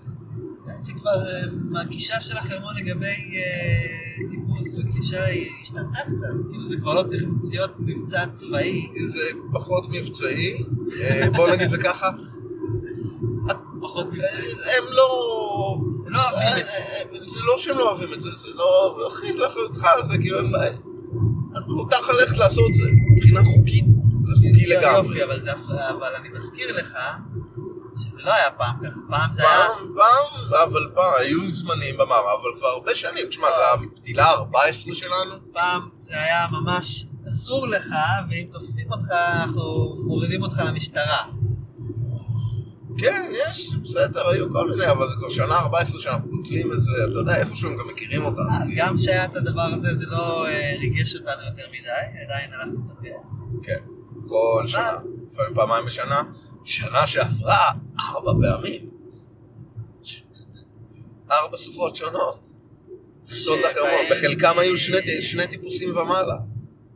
[0.67, 6.75] האמת שכבר אה, מהגישה של החרמון לגבי אה, טיפוס וגלישה היא השתנתה קצת, כאילו זה
[6.81, 9.21] כבר לא צריך להיות מבצע צבאי, זה
[9.53, 10.63] פחות מבצעי,
[11.01, 12.09] אה, בוא נגיד זה ככה,
[13.81, 14.51] פחות מבצעי.
[14.77, 15.77] הם לא...
[16.05, 17.33] הם לא אוהבים את זה.
[17.33, 18.97] זה לא שהם לא אוהבים את זה, זה לא...
[19.07, 20.37] אחי, זה אחריותך, זה כאילו...
[21.67, 22.83] מותר לך ללכת לעשות את זה,
[23.15, 23.85] מבחינה חוקית,
[24.31, 25.07] זה חוקי לגמרי.
[25.07, 25.51] יופי, אבל, זה,
[25.89, 26.97] אבל אני מזכיר לך
[27.97, 29.67] שזה לא היה פעם ככה, פעם זה היה...
[29.77, 33.25] פעם, פעם, אבל פעם, היו זמנים במערב, אבל כבר הרבה שנים.
[33.27, 35.35] תשמע, זה הפתילה ה-14 שלנו.
[35.53, 37.85] פעם זה היה ממש אסור לך,
[38.29, 41.21] ואם תופסים אותך, אנחנו מורידים אותך למשטרה.
[42.97, 46.91] כן, יש, בסדר, היו כל מיני, אבל זה כבר שנה 14 שאנחנו פותלים את זה,
[47.11, 48.43] אתה יודע, איפשהו הם גם מכירים אותנו.
[48.69, 52.79] כי- גם כשהיה את הדבר הזה, זה לא אה, ריגש אותנו יותר מדי, עדיין הלכנו
[52.91, 53.29] לטפס.
[53.63, 53.79] כן,
[54.31, 54.97] כל שנה,
[55.31, 56.23] לפעמים פעמיים בשנה.
[56.65, 58.89] שנה שעברה, ארבע פעמים.
[61.31, 62.47] ארבע סופות שונות.
[63.27, 66.37] שיטות החרמון, בחלקם היו שני, שני טיפוסים ומעלה.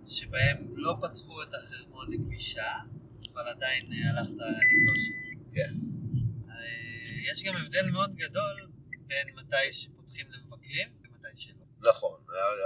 [0.08, 2.72] שבהם לא פתחו את החרמון לגלישה,
[3.34, 5.02] אבל עדיין אה, הלכת לגלוש.
[5.54, 5.74] כן.
[6.50, 8.68] אה, יש גם הבדל מאוד גדול
[9.08, 11.90] בין מתי שפותחים למבקרים ומתי שלא.
[11.92, 12.20] נכון,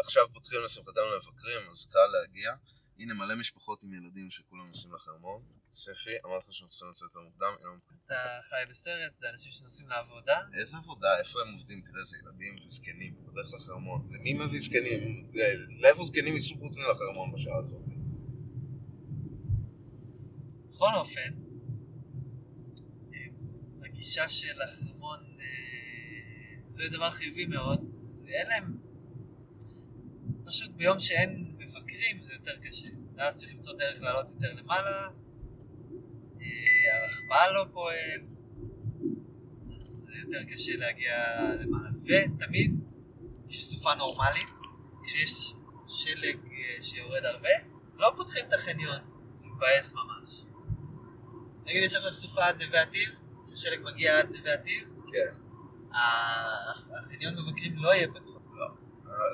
[0.06, 2.52] עכשיו פותחים לשמחתנו למבקרים, אז קל להגיע.
[3.00, 5.42] הנה מלא משפחות עם ילדים שכולם נוסעים לחרמון.
[5.72, 8.16] ספי, אמרתי לך שהם צריכים לצאת יותר מוקדם, הוא- אתה
[8.50, 11.82] חי בסרט, זה אנשים שנוסעים לעבודה, איזה עבודה, איפה הם עובדים?
[11.82, 14.08] תראה, זה ילדים וזקנים, בדרך לחרמון.
[14.12, 15.32] למי מביא זקנים?
[15.80, 17.82] לאיפה זקנים ייצאו חוץ מלחרמון בשעה הזאת?
[20.70, 21.34] בכל אופן,
[23.14, 23.26] אה,
[23.86, 25.46] הגישה של החרמון אה,
[26.70, 27.80] זה דבר חיובי מאוד,
[28.28, 28.78] אין להם,
[30.46, 31.49] פשוט ביום שאין
[32.00, 35.08] מבקרים זה יותר קשה, ואז צריך למצוא דרך לעלות יותר למעלה,
[36.42, 38.22] אה, הרכבל לא פועל,
[39.82, 41.16] אז זה יותר קשה להגיע
[41.60, 42.72] למעלה, ותמיד
[43.48, 44.50] כשיש סופה נורמלית,
[45.04, 45.54] כשיש
[45.88, 47.50] שלג אה, שיורד הרבה,
[47.96, 49.00] לא פותחים את החניון,
[49.34, 50.44] זה מבאס ממש.
[51.66, 53.10] נגיד יש עכשיו סופה עד נווה עתיב,
[53.52, 55.34] השלג מגיע עד נווה עתיב, כן.
[57.00, 58.42] החניון מבקרים לא יהיה פתוח.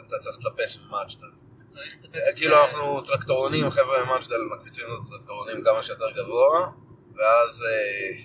[0.08, 1.45] אתה צריך לטפס ממג'דל.
[1.55, 2.36] אתה צריך לטפס...
[2.36, 6.71] כאילו אנחנו טרקטורונים, חבר'ה ממג'דל מקפיצים את הטרקטורונים כמה שיותר גבוה,
[7.15, 8.23] ואז אה,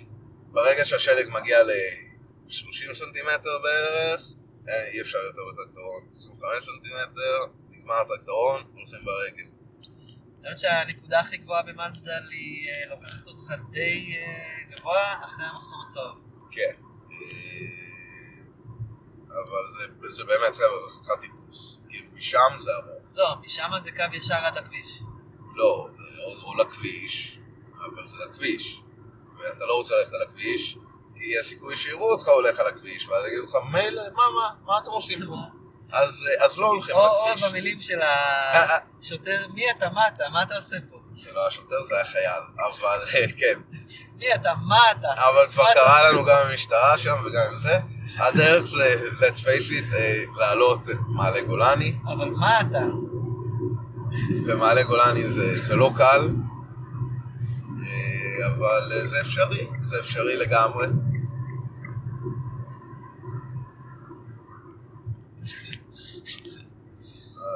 [0.51, 4.21] ברגע שהשלג מגיע ל-30 סנטימטר בערך,
[4.69, 6.03] אה, אי אפשר יותר בטרקטורון.
[6.13, 9.45] 25 סנטימטר, נגמר הטרקטורון, הולכים ברגל.
[10.43, 16.17] האמת שהנקודה הכי גבוהה במג'דל היא אה, לוקחת אותך די אה, גבוה אחרי המחסום הצהוב.
[16.51, 16.73] כן.
[17.11, 17.81] אה,
[19.31, 21.79] אבל זה, זה באמת, חבר'ה, זה חתיכת טיפוס.
[21.89, 23.00] כאילו, משם זה ארוך.
[23.15, 25.01] לא, משם זה קו ישר עד הכביש.
[25.55, 25.87] לא,
[26.25, 27.39] או, או לכביש,
[27.75, 28.81] אבל זה הכביש.
[29.39, 30.77] ואתה לא רוצה ללכת על הכביש,
[31.15, 34.77] כי יש סיכוי שיראו אותך הולך על הכביש, ואז יגידו לך, מילא, מה, מה, מה
[34.77, 35.35] אתם עושים פה?
[35.91, 37.43] אז, אה, אז לא הולכים או על או הכביש.
[37.43, 38.77] במילים של אה, אה.
[38.99, 40.97] השוטר, מי אתה, מה אתה, מה אתה עושה פה?
[41.11, 43.59] זה לא השוטר, זה היה חייל, אבל אה, כן.
[44.15, 45.13] מי אתה, מה אתה?
[45.13, 46.11] אבל כבר קרה?
[46.11, 47.79] לנו גם עם המשטרה שם וגם עם זה.
[48.17, 51.95] הדרך זה, let's face it, אה, לעלות את מעלה גולני.
[52.05, 52.85] אבל מה אתה?
[54.45, 56.29] ומעלה גולני זה, זה לא קל,
[57.87, 60.87] אה, אבל אה, זה אפשרי, זה אפשרי לגמרי.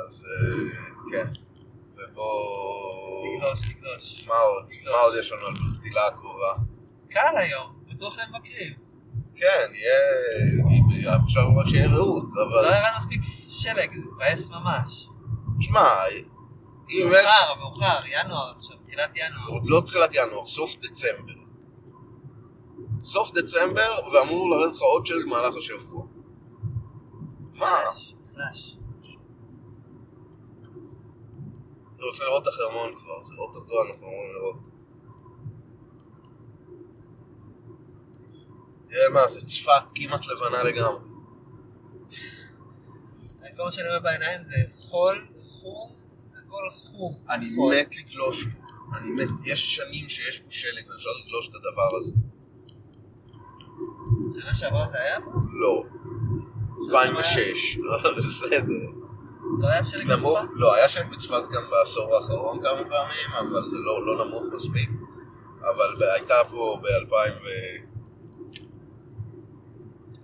[0.06, 0.26] אז
[1.12, 1.28] כן,
[1.94, 3.38] ובוא...
[3.38, 4.26] לגלוש, לגלוש.
[4.28, 4.66] מה עוד?
[4.86, 6.54] מה עוד יש לנו על הקרובה?
[7.10, 8.85] קל היום, בטוח למבקרים.
[9.36, 11.16] כן, יהיה...
[11.16, 12.66] עכשיו רק שיהיה רעות, לא אבל...
[12.66, 15.10] ירד מספיק שלג, זה מבאס ממש.
[15.60, 15.90] תשמע,
[16.90, 17.26] אם יש...
[17.26, 19.48] מאוחר, מאוחר, ינואר עכשיו, תחילת ינואר.
[19.48, 21.34] עוד לא תחילת ינואר, סוף דצמבר.
[23.02, 26.06] סוף דצמבר, ואמור לרדת לך עוד שלג במהלך השבוע.
[27.60, 27.80] מה?
[31.96, 34.75] אני רוצה לראות את החרמון כבר, זה אוטוטו אנחנו אמורים לראות.
[38.90, 41.00] תראה מה, זה צפת כמעט לבנה לגמרי.
[43.58, 45.96] כל מה שאני רואה בעיניים זה חול, חום,
[46.32, 47.14] הכל חום.
[47.30, 47.56] אני.
[47.72, 48.66] מת לגלוש פה.
[48.98, 52.14] אני מת, יש שנים שיש פה שלג ואפשר לגלוש את הדבר הזה.
[54.40, 55.18] שנה שעברה זה היה?
[55.54, 55.84] לא.
[56.90, 57.78] 2006,
[58.28, 58.92] בסדר.
[59.60, 60.50] לא היה שלג בצפת?
[60.54, 64.90] לא, היה שלג בצפת גם בעשור האחרון כמה פעמים, אבל זה לא, לא נמוך מספיק.
[65.60, 67.48] אבל הייתה פה ב-2000 ו...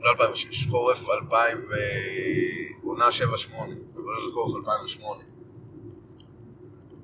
[0.02, 1.74] לא 2006, חורף 2000 ו...
[2.84, 3.12] עונה 7-8,
[3.96, 5.24] אבל זה חורף 2008.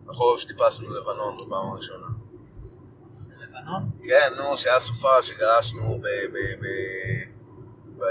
[0.09, 2.07] החורף שטיפסנו ללבנון בפעם הראשונה.
[3.41, 3.89] לבנון?
[4.03, 6.05] כן, נו, שהיה סופה שגלשנו ב...
[6.33, 6.37] ב...
[6.61, 6.65] ב...
[7.97, 8.03] ב...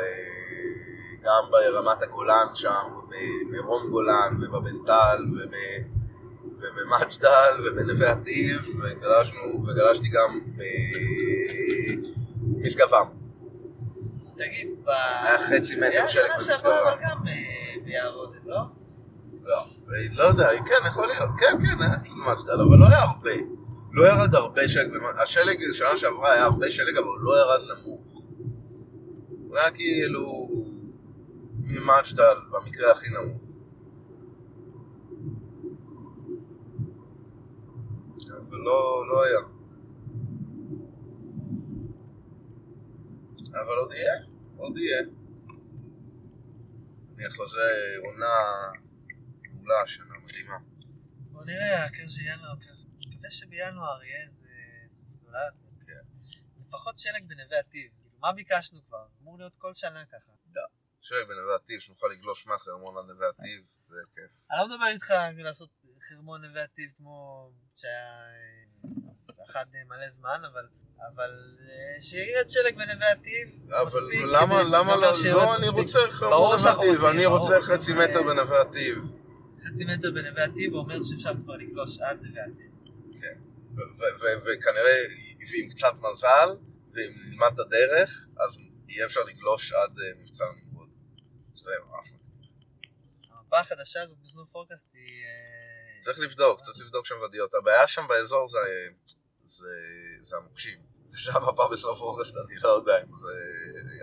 [1.22, 2.86] גם ברמת הגולן שם,
[3.50, 5.52] במרום גולן ובבנטל וב...
[6.58, 10.40] ובמג'דל ובנווה עתיב, וגלשנו, וגלשתי גם
[12.42, 12.88] במשגב
[14.36, 14.88] תגיד, ב...
[14.88, 18.60] היה חצי מטר שלג היה שנה שעברה גם אה, ביער עודד, לא?
[19.42, 19.62] לא,
[20.16, 23.30] לא יודע, כן, יכול להיות, כן, כן, היה קצת מג'דל, אבל לא היה הרבה.
[23.92, 24.90] לא ירד הרבה שלג,
[25.22, 28.00] השלג שנה שעברה היה הרבה שלג, אבל לא ירד נמוך.
[29.28, 30.48] הוא היה כאילו
[31.60, 33.42] ממג'דל, במקרה הכי נמוך.
[38.30, 39.55] אבל לא, לא היה.
[43.62, 44.14] אבל עוד יהיה,
[44.56, 45.02] עוד יהיה.
[47.16, 48.36] אני חוזה עונה
[49.52, 50.58] מעולה השנה, מדהימה.
[51.18, 54.48] בוא נראה, הקר של ינואר, אני מקווה שבינואר יהיה איזה
[54.88, 55.40] סוף גדולה.
[55.86, 56.26] כן.
[56.66, 57.90] לפחות שלג בנווה עתיב.
[57.98, 59.06] כאילו, מה ביקשנו כבר?
[59.22, 60.32] אמור להיות כל שנה ככה.
[61.06, 64.46] שלג בנווה עתיב, שנוכל לגלוש מהחרמון עד נווה עתיב, זה כיף.
[64.50, 65.70] אני לא מדבר איתך לעשות
[66.08, 68.26] חרמון נווה עתיב כמו שהיה
[69.38, 70.68] אה, אחד אה, מלא זמן, אבל...
[71.00, 71.30] אבל
[71.60, 75.68] אה, שירד שלג בנווה עתיב, אבל מספיק למה, כדי- למה אומר לא, לא, אני.
[75.68, 77.26] רוצה חרמון ברור נווה שאנחנו עתיב, רוצים, אני.
[77.26, 78.98] רוצה חצי מטר בנווה עתיב.
[79.64, 82.72] חצי מטר בנווה עתיב אומר שאפשר כבר לגלוש עד נווה עתיב.
[83.76, 84.96] ו- ו- וכנראה,
[85.52, 86.48] ועם קצת מזל,
[86.94, 90.88] ואם נלמד את הדרך, אז יהיה אפשר לגלוש עד אה, מבצע נמרוד.
[91.56, 92.20] זהו, מגניב.
[93.32, 95.24] המפה החדשה הזאת בסנוף פורקאסט היא...
[95.24, 97.54] אה, צריך לבדוק, צריך לבדוק שם ודיות.
[97.54, 98.58] הבעיה שם באזור זה,
[99.46, 99.68] זה,
[100.20, 100.78] זה המוקשים.
[101.24, 103.32] זה המפה בסוף אוגוסט, אני לא יודע אם זה,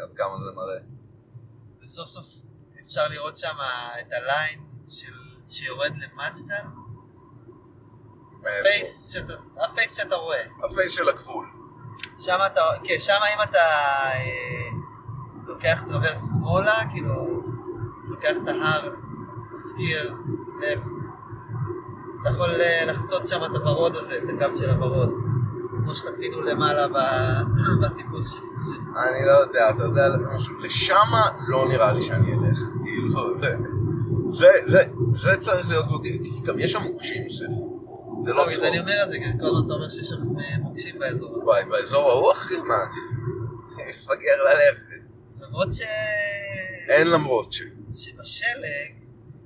[0.03, 0.79] עד כמה זה מראה.
[1.84, 2.25] וסוף סוף
[2.82, 3.56] אפשר לראות שם
[4.01, 5.23] את ה line של...
[5.53, 6.67] שיורד למג'דל.
[8.39, 9.34] ה face שאתה,
[9.65, 10.43] ה face שאתה רואה.
[10.63, 11.45] ה face של הגבול.
[12.19, 13.60] שם אתה, כן, שם אם אתה
[14.13, 14.69] אה,
[15.47, 17.41] לוקח traverse שמאלה, כאילו,
[18.03, 18.93] לוקח את ההר,
[19.56, 20.28] skier's
[20.62, 20.91] left,
[22.21, 25.10] אתה יכול אה, לחצות שם את הוורוד הזה, את הקו של הוורוד.
[25.84, 26.88] כמו שחצינו למעלה
[27.82, 28.39] בטיפוס של...
[28.98, 33.38] אני לא יודע, אתה יודע משהו, לשמה לא נראה לי שאני אלך, כאילו,
[34.30, 34.80] זה, זה,
[35.12, 37.74] זה, צריך להיות כבר, כי גם יש שם מוקשים, ספר.
[38.22, 38.63] זה לא צחוק.
[38.63, 41.46] אני אומר את זה, כי כל הזמן אתה אומר שיש שם אה, מוקשים באזור הזה.
[41.46, 42.76] וואי, באזור ההוא, אחי, מה,
[43.76, 45.04] אני מפגר ללכת.
[45.41, 45.82] למרות ש...
[46.89, 47.62] אין למרות ש...
[47.93, 48.93] שבשלג,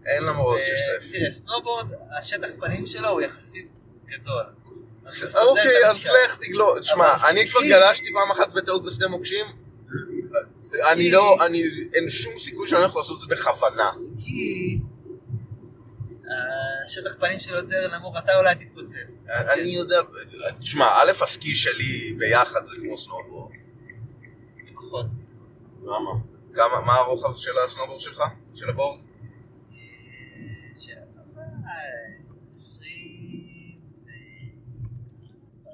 [0.05, 1.11] אין למרות אה, ש.
[1.11, 3.67] תראה, סנובורד, השטח פנים שלו הוא יחסית
[4.05, 4.43] גדול.
[5.35, 6.07] אוקיי, אז.
[6.25, 6.79] לך תגלוש.
[6.79, 9.45] תשמע, אבל אני כבר גלשתי פעם אחת בטעות בשדה מוקשים.
[10.91, 13.91] אני לא, אני, אין שום סיכוי שאני הולך לעשות את זה בכוונה.
[13.95, 14.79] סקי,
[16.85, 19.25] השטח פנים שלו יותר נמוך, אתה אולי תתפוצץ.
[19.53, 20.01] אני יודע,
[20.59, 23.51] תשמע, א', הסקי שלי ביחד זה כמו סנובורד.
[24.75, 25.05] פחות.
[25.83, 26.11] למה?
[26.53, 28.23] כמה, מה הרוחב של הסנובורד שלך?
[28.55, 28.99] של הבורד?
[28.99, 29.77] אה,
[30.79, 31.47] שאלה טובה, אה,
[32.53, 35.67] עשרים ו-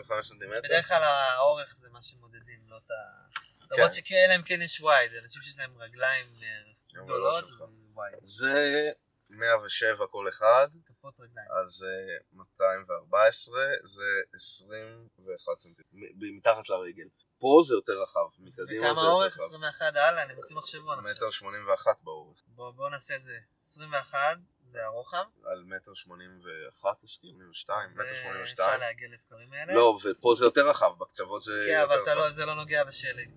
[0.00, 0.60] 25 סנטימטר?
[0.64, 3.74] בדרך כלל האורך זה מה שמודדים, לא את ה...
[3.74, 7.66] למרות שכן, אלא אם כן יש וייד, אנשים שיש להם רגליים אה, גדולות, לא.
[7.66, 8.18] אז זה וייד.
[8.24, 8.90] זה
[9.30, 11.48] 107 כל אחד, כפות רגליים.
[11.62, 17.08] אז אה, 214 זה 21 סנטימטר, מתחת לרגל.
[17.42, 18.54] פה זה יותר רחב, מקדימה
[18.94, 19.34] זה יותר אורך?
[19.36, 19.42] רחב.
[19.42, 20.98] 21 הלאה, אני מוציא מחשבון.
[21.10, 22.38] מטר 81 באורך.
[22.46, 23.38] בוא בוא נעשה את זה.
[23.62, 24.18] 21
[24.66, 25.24] זה הרוחב.
[25.44, 28.80] על מטר 81 או 82, זה מטר אפשר 82.
[28.80, 29.74] לעגל את הדברים האלה.
[29.74, 32.32] לא, ופה זה יותר רחב, בקצוות זה כן, אבל יותר אתה לא- רחב.
[32.34, 33.28] זה לא נוגע בשלג.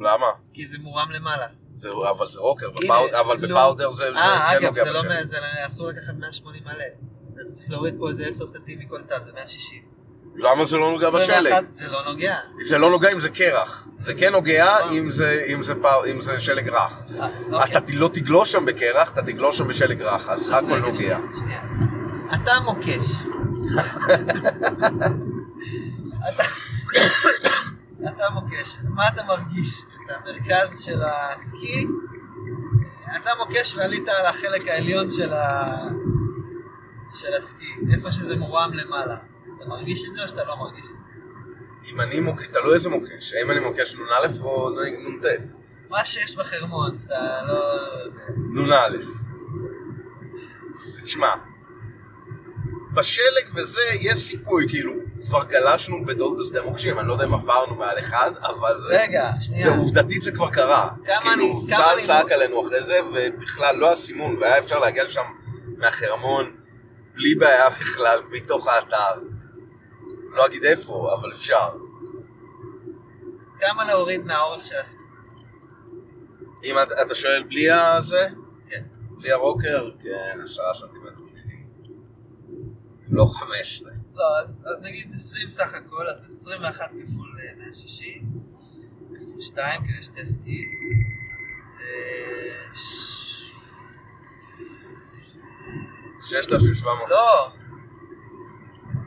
[0.00, 0.26] למה?
[0.54, 1.46] כי זה מורם למעלה.
[1.76, 3.48] זה- אבל זה רוקר, בפאוד- אבל לא.
[3.48, 5.20] בפאודר זה זה אה, כן אגב, נוגע זה לא, בשלג.
[5.22, 6.84] מ- זה אסור לקחת 180 מלא.
[7.50, 9.93] צריך להוריד פה איזה 10 סנטים מכל צד, זה 160.
[10.36, 11.46] למה זה לא נוגע בשלג?
[11.52, 12.36] 21 זה לא נוגע.
[12.64, 13.88] זה לא נוגע אם זה קרח.
[13.98, 14.90] זה כן נוגע לא.
[14.92, 17.02] אם זה- אם זה פאו- אם זה שלג רך.
[17.20, 17.76] אה, אוקיי.
[17.78, 21.18] אתה לא תגלוש שם בקרח, אתה תגלוש שם בשלג רך, אז הכל נוגע.
[21.40, 21.60] שנייה.
[22.34, 23.04] אתה מוקש.
[28.08, 28.76] אתה- מוקש.
[28.88, 29.82] מה אתה מרגיש?
[30.06, 31.86] את המרכז של הסקי?
[33.22, 35.08] אתה מוקש ועלית על החלק העליון.
[35.10, 35.32] של
[37.38, 39.16] הסקי, איפה שזה מורם למעלה.
[39.64, 40.84] אתה מרגיש את זה או שאתה לא מרגיש?
[41.92, 43.32] אם אני מוקש, תלוי איזה מוקש.
[43.34, 45.26] האם אני מוקש נ"א או נ"ט?
[45.90, 47.14] מה שיש בחרמון, שאתה
[47.46, 47.54] לא...
[48.10, 48.20] זה...
[48.36, 48.96] נ"א.
[51.02, 51.28] תשמע,
[52.94, 54.92] בשלג וזה יש סיכוי, כאילו,
[55.24, 59.00] כבר גלשנו בדעות בשדה מוקשים, אני לא יודע אם עברנו מעל אחד, אבל זה...
[59.02, 59.64] רגע, שנייה.
[59.64, 60.88] זה עובדתית זה כבר קרה.
[61.04, 64.58] כמה כאילו, אני- כמה צה"ל אני- צעק עלינו אחרי זה, ובכלל לא היה סימון, והיה
[64.58, 65.22] אפשר להגיע לשם
[65.78, 66.56] מהחרמון
[67.14, 69.20] בלי בעיה בכלל, מתוך האתר.
[70.34, 71.68] לא אגיד איפה, אבל אפשר.
[73.60, 75.02] כמה להוריד מהאורך של הסקי?
[76.64, 78.28] אם אתה- אתה שואל בלי הזה?
[78.68, 78.82] כן.
[79.18, 79.90] בלי ה rocker?
[80.00, 81.24] כן, עשרה סנטימטרים.
[83.08, 83.92] לא חמש עשרה.
[84.14, 88.26] לא, אז, אז נגיד 20 סך הכל, אז 21 כפול אה, 160,
[89.14, 90.68] כפול 2 כדי שתי skis,
[91.60, 91.86] זה...
[92.74, 93.52] ש-
[96.30, 97.08] 6,700.
[97.10, 97.52] לא,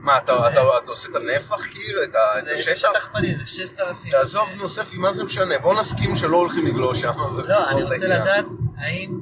[0.08, 2.04] מה, אתה זה- אתה- אתה עושה את הנפח כאילו?
[2.04, 2.76] את ה- את זה השטח?
[2.76, 4.12] שטח פנים, זה 6,000.
[4.12, 5.60] תעזוב נוספי, מה זה משנה?
[5.60, 7.12] בוא נסכים שלא הולכים לגלוש שם.
[7.48, 8.46] לא, אני רוצה לדעת
[8.78, 9.20] האם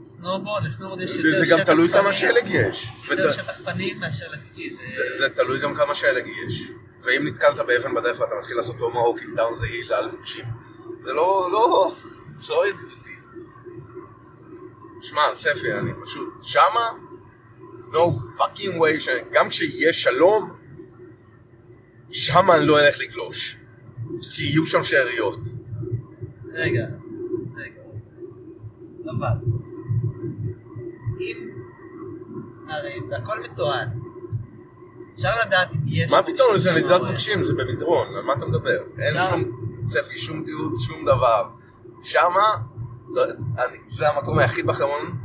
[0.00, 2.92] סנובורד, לסנובורד יש יותר שטח גם תלוי כמה פנים- שלג יש.
[3.10, 4.82] יותר ות- שטח פנים מאשר לסקי, זה...
[4.96, 6.62] זה, זה תלוי גם כמה שלג יש.
[7.02, 10.44] ואם נתקלת באבן בדרך ואתה מתחיל לעשות tomahawking down the hill על מוקשים.
[11.02, 11.92] זה לא, לא,
[12.40, 13.14] זה לא ידידותי.
[15.02, 16.90] שמע, ספי, אני פשוט, שמה,
[17.92, 19.08] no fucking way, ש...
[19.32, 20.50] גם כשיהיה שלום,
[22.10, 23.56] שמה אני לא אלך לגלוש.
[24.34, 25.38] כי יהיו שם שאריות.
[26.52, 26.80] רגע,
[27.56, 27.80] רגע.
[29.10, 29.36] אבל,
[31.20, 31.36] אם...
[32.68, 33.88] הרי הכל מתועד.
[35.14, 36.10] אפשר לדעת אם יש...
[36.12, 37.04] מה פתאום, זה שם אין.
[37.10, 38.82] מוקשים, זה במדרון, על מה אתה מדבר?
[38.98, 39.20] אין שם.
[39.30, 39.42] שום,
[39.86, 41.48] ספי, שום תיעוד, שום דבר.
[42.02, 42.42] שמה,
[43.10, 43.20] זה-
[43.64, 45.18] אני- זה המקום היחיד בחרמון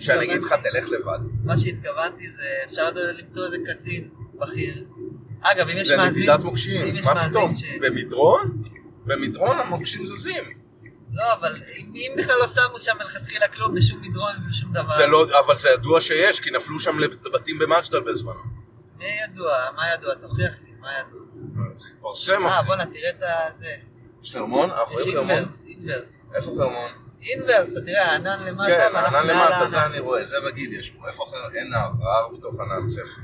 [0.00, 1.18] שאני אגיד לך, תלך לבד.
[1.44, 4.84] מה שהתכוונתי זה אפשר למצוא איזה קצין בכיר.
[5.40, 6.22] אגב, אם יש זה מאזין...
[6.22, 7.52] נדידת אם מוקשים, יש מה פתאום?
[7.80, 8.62] במדרון?
[9.04, 10.44] במדרון המוקשים זזים.
[11.12, 14.96] לא, אבל אם אם בכלל לא שמו שם מלכתחילה כלום, בשום מדרון ובשום דבר.
[14.96, 18.40] זה לא, אבל זה ידוע שיש, כי נפלו שם לבתים במג'דל בזמנו.
[18.98, 19.56] מי ידוע?
[19.76, 20.14] מה ידוע?
[20.14, 21.20] תוכיח לי, מה ידוע?
[21.28, 21.46] זה
[21.96, 22.66] התפרסם, אה, אחי.
[22.66, 23.74] בואנה, תראה את הזה.
[24.22, 24.70] יש חרמון?
[24.70, 25.30] אנחנו יש רואים חרמון?
[25.30, 26.26] אינברס, אינברס.
[26.34, 26.90] איפה חרמון?
[27.22, 29.86] אינברס, תראה, הענן למטה, כן, הענן מעל למטה, זה.
[29.86, 31.08] אני רואה, זה רגיל יש פה.
[31.08, 31.54] איפה אחר?
[31.54, 33.20] אין ההר בתוך ענן, ספי.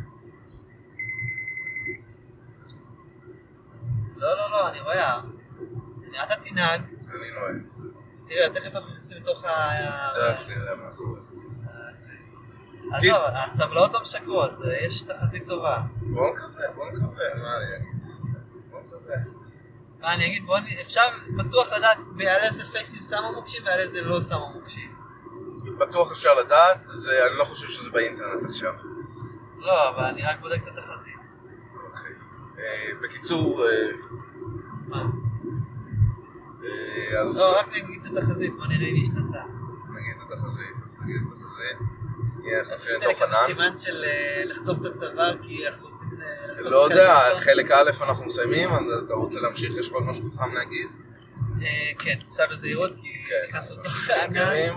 [4.16, 5.20] לא, לא, לא, אני רואה.
[6.24, 7.52] אתה תנהג, אני לא רואה.
[8.26, 9.70] תראה, תכף אנחנו נכנסים לתוך ה...
[10.34, 11.20] תכף נראה מה קורה.
[13.00, 14.50] כי- עזוב, הטבלאות לא משקרות,
[14.86, 15.80] יש תחזית טובה.
[15.96, 17.86] בוא נקווה, בוא נקווה, מה אני אגיד?
[18.70, 19.16] בוא נקווה.
[20.04, 20.58] מה אני אגיד, בוא.
[20.80, 21.02] אפשר
[21.36, 24.94] בטוח לדעת על איזה פייסים שמו מוקשים ועל איזה לא שמו מוקשים.
[25.78, 28.72] בטוח אפשר לדעת, זה, אני לא חושב שזה באינטרנט עכשיו.
[29.58, 31.36] לא, אבל אני רק בודק את התחזית.
[31.86, 32.12] אוקיי.
[32.58, 33.70] אה, בקיצור, אה,
[34.88, 35.02] מה?
[36.64, 39.42] אה, אז לא, רק נגיד את התחזית, בוא נראה אם היא השתנתה.
[39.94, 42.03] נגיד את התחזית, אז תגיד את התחזית.
[42.72, 43.46] עשית ענן.
[43.46, 47.90] סימן של אה, לחטוף את הצוואר, כי אנחנו רוצים אה, לחטוף לא יודע, חלק א'
[48.02, 49.74] אנחנו מסיימים, אז אתה רוצה להמשיך?
[49.80, 50.86] יש לך עוד משהו חכם להגיד?
[51.62, 53.24] אה, כן, סע בזהירות, כי.
[53.48, 54.74] נכנסנו לתוך ענן,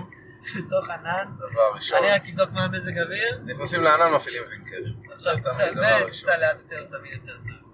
[0.55, 1.25] לתוך ענן.
[1.37, 1.97] דבר ראשון.
[1.97, 4.93] אני רק אבדוק מה המזג אוויר, נכנסים לענן מפעילים וינקרים.
[5.11, 5.35] עכשיו.
[5.37, 5.71] ותצא
[6.37, 7.67] לאט יותר, זה תמיד יותר טוב.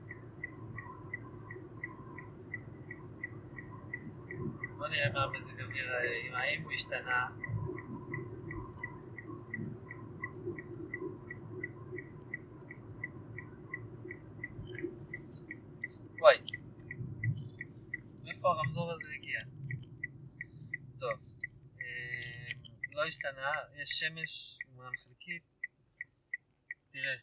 [4.78, 5.86] בוא נראה מה המזג אוויר,
[6.28, 7.26] אם- האם הוא השתנה.
[16.24, 16.38] וואי,
[18.24, 19.40] מאיפה הרמזור הזה הגיע?
[21.00, 21.12] טוב,
[21.82, 22.50] אה,
[22.94, 25.42] לא השתנה, יש שמש, אומנם חלקית.
[26.94, 27.14] תראה,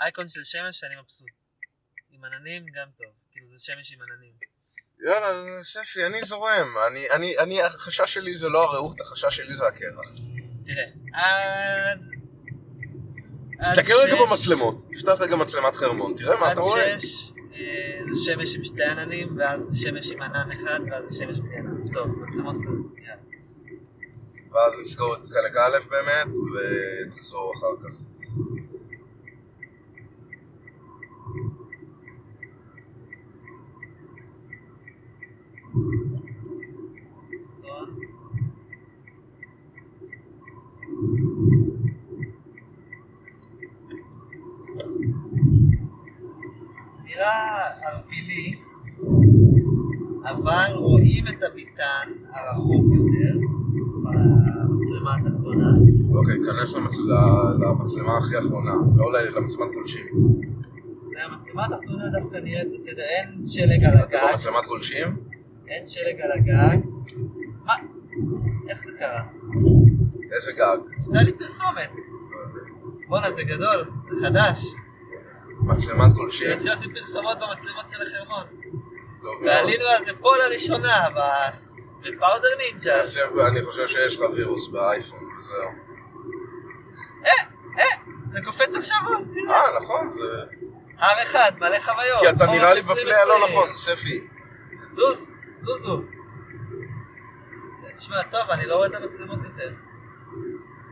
[0.00, 1.28] אייקון של שמש אני מבסוט.
[2.10, 4.32] עם עננים גם טוב, כאילו זה שמש עם עננים.
[5.00, 6.74] יאללה, ספי, אני זורם.
[6.90, 10.08] אני, אני, אני, החשש שלי זה לא הרעות, החשש שלי זה הקרח.
[10.66, 10.84] תראה,
[11.14, 12.00] עד...
[13.60, 14.84] עד תסתכל רגע שש- במצלמות.
[15.00, 16.98] פתח רגע מצלמת חרמון, תראה מה עד אתה רואה.
[17.00, 17.29] שש אה, זה
[18.24, 21.92] שמש עם שתי עננים, ואז שמש עם ענן אחד, ואז זה שמש בלי ענן.
[21.94, 23.00] טוב, מצלמות חלק.
[24.52, 28.04] ואז נסגור את חלק א' באמת, ונחזור אחר כך.
[37.46, 38.00] תחתון.
[47.04, 48.56] נראה ערפילי,
[51.20, 53.46] רואים את הביטן הרחוק יותר
[54.04, 55.70] במצלמה התחתונה.
[56.14, 56.74] אוקיי, כנס
[57.60, 60.06] למצלמה הכי אחרונה, לא למצלמת גולשים.
[61.06, 65.16] זה המצלמה התחתונה דווקא נראית בסדר, אין שלג על אתה הגג, במצלמת גולשים?
[65.68, 66.78] אין שלג על הגג.
[67.64, 67.74] מה?
[68.68, 69.22] איך זה קרה?
[70.32, 70.78] איזה גג?
[70.96, 71.90] קפצה לי פרסומת.
[73.08, 74.64] בואנה זה גדול, זה חדש.
[75.60, 76.50] מצלמת אני גולשים?
[76.52, 78.44] התחיל לשים פרסומות במצלמות של החרמון.
[79.44, 81.06] ועלינו על זה פה לראשונה,
[82.00, 83.02] בפאודר נינג'ה.
[83.48, 85.68] אני חושב- שיש לך וירוס באייפון, וזהו.
[88.30, 89.54] זה קופץ עכשיו עוד, תראה.
[89.60, 90.44] אה, נכון, זה...
[90.98, 92.20] R1, מלא חוויות.
[92.20, 92.96] כי אתה נראה לי 2020.
[92.96, 94.26] בפליי הלא נכון, ספי.
[94.90, 96.02] זוז, זוזו.
[97.96, 99.70] תשמע, טוב, אני לא רואה את המצלמות יותר.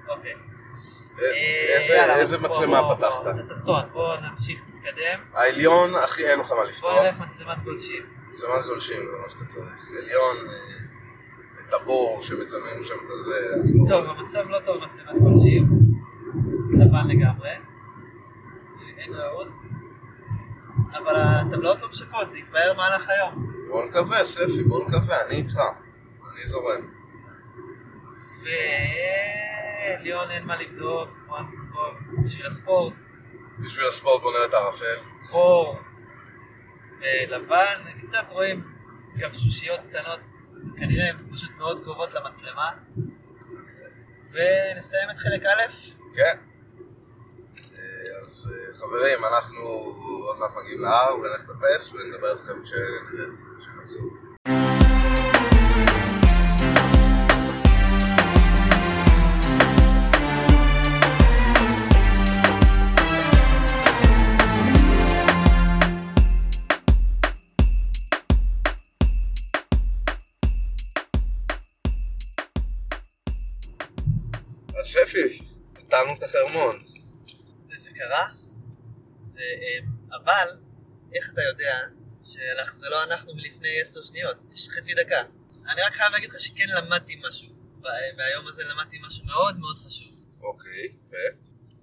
[0.09, 0.33] אוקיי.
[0.33, 1.25] אה,
[1.77, 3.23] איזה- יאללה, איזה בוא- מצלמה בוא- פתחת?
[3.65, 5.21] בוא, בוא נמשיך, נתקדם.
[5.35, 7.03] העליון, אחי, אין לך מה בוא לפתוח.
[7.03, 8.18] נלך מצלמת גולשים.
[8.39, 9.91] מצלמת גולשים, זה מה שאתה צריך.
[9.99, 13.51] עליון, אה, את הבור שמצלמים שם את הזה.
[13.65, 15.69] לא- טוב, המצב לא טוב מצלמת גולשים.
[16.71, 17.51] לבן לגמרי.
[18.99, 19.49] אין רעות.
[20.93, 23.53] אבל הטבלאות לא משקות, זה יתבהר במהלך היום.
[23.69, 25.59] בוא נקווה, ספי, בוא נקווה, אני איתך.
[26.33, 26.81] אני זורם.
[30.01, 31.09] וליאון אין מה לבדוק,
[32.25, 32.95] בשביל הספורט,
[33.59, 34.97] בשביל הספורט בוא נראה את הערפל.
[35.25, 35.79] חור,
[37.29, 38.65] לבן, קצת רואים
[39.17, 40.21] גבשושיות קטנות,
[40.77, 42.71] כנראה הן פשוט מאוד קרובות למצלמה.
[44.31, 45.73] ונסיים את חלק א',
[46.15, 46.39] כן.
[47.79, 49.61] אה, אז אה, חברים, אנחנו
[50.27, 54.28] עוד מעט מגיעים להר ונלך לטפס ונדבר איתכם כשנחזור.
[74.89, 75.39] שפי,
[75.73, 76.85] נתנו את החרמון.
[77.77, 78.29] זה קרה,
[79.25, 79.79] זה, אה,
[80.17, 80.49] אבל
[81.15, 81.81] איך אתה יודע
[82.25, 85.23] שזה לא אנחנו מלפני עשר שניות, יש חצי דקה.
[85.69, 87.49] אני רק חייב להגיד לך שכן למדתי משהו,
[88.17, 90.09] והיום הזה למדתי משהו מאוד מאוד חשוב.
[90.41, 91.15] אוקיי, ו?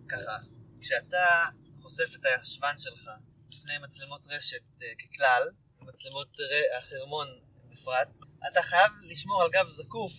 [0.10, 0.38] ככה,
[0.82, 1.46] כשאתה
[1.82, 3.10] חושף את הישבן שלך
[3.54, 5.44] לפני מצלמות רשת אה, ככלל,
[5.82, 7.28] ומצלמות ר- החרמון
[7.72, 8.08] בפרט,
[8.52, 10.12] אתה חייב לשמור על גב זקוף,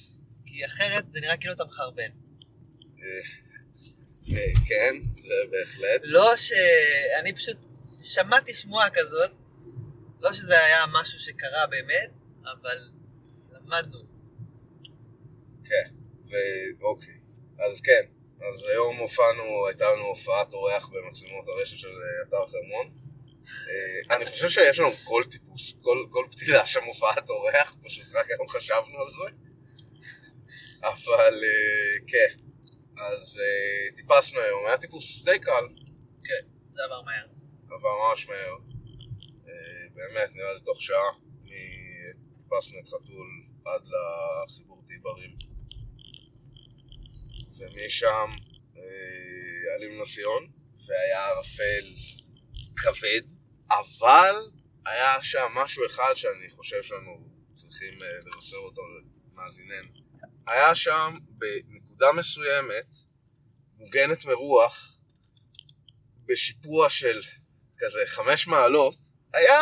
[0.47, 2.26] כי אחרת זה נראה כאילו אתה מחרבן.
[4.69, 6.01] כן, זה בהחלט.
[6.05, 6.53] לא ש...
[7.21, 7.57] אני פשוט
[8.03, 9.31] שמעתי שמועה כזאת,
[10.21, 12.11] לא שזה היה משהו שקרה באמת,
[12.43, 12.79] אבל
[13.51, 13.99] למדנו.
[15.65, 15.91] כן,
[16.25, 17.21] ואוקיי.
[17.59, 18.03] אז כן,
[18.41, 22.91] אז היום הופענו, הייתה לנו הופעת אורח במצלמות הרשת של אה, אתר חרמון.
[23.69, 28.31] אה, אני חושב שיש לנו כל טיפוס, כל, כל פתילה שם הופעת אורח, פשוט רק
[28.31, 29.37] היום חשבנו על זה.
[30.83, 32.45] אבל אה, כן,
[32.97, 35.66] אז אה, טיפסנו היום, היה טיפוס די קל,
[36.24, 37.26] כן, זה עבר מהר.
[37.70, 38.57] עבר ממש מהר.
[39.49, 41.11] אה, באמת, נראה לי תוך שעה,
[42.42, 43.82] טיפסנו את חתול עד
[44.49, 45.36] לחיבור טיברים.
[47.59, 48.30] ומשם
[48.76, 50.47] אה, עלינו לציון,
[50.86, 51.94] והיה ערפל
[52.76, 53.22] כבד,
[53.70, 54.34] אבל
[54.86, 58.82] היה שם משהו אחד שאני חושב שאנו צריכים אה, לבשר אותו
[59.32, 59.88] למאזיננו.
[60.47, 61.18] היה שם
[61.97, 62.97] בנקודה מסוימת,
[63.78, 64.99] מוגנת מרוח,
[66.26, 67.20] בשיפוע של
[67.78, 68.97] כזה חמש מעלות,
[69.34, 69.61] היה,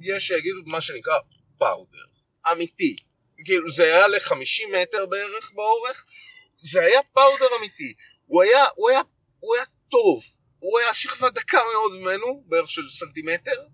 [0.00, 1.18] יש שיגידו מה שנקרא
[1.58, 2.04] פאודר,
[2.52, 2.96] אמיתי.
[3.44, 6.04] כאילו זה היה ל-50 מטר בערך באורך,
[6.72, 7.94] זה היה פאודר אמיתי.
[8.26, 9.00] הוא היה, הוא היה,
[9.38, 10.22] הוא היה טוב.
[10.58, 13.66] הוא היה שכבה דקה מאוד ממנו, בערך של סנטימטר,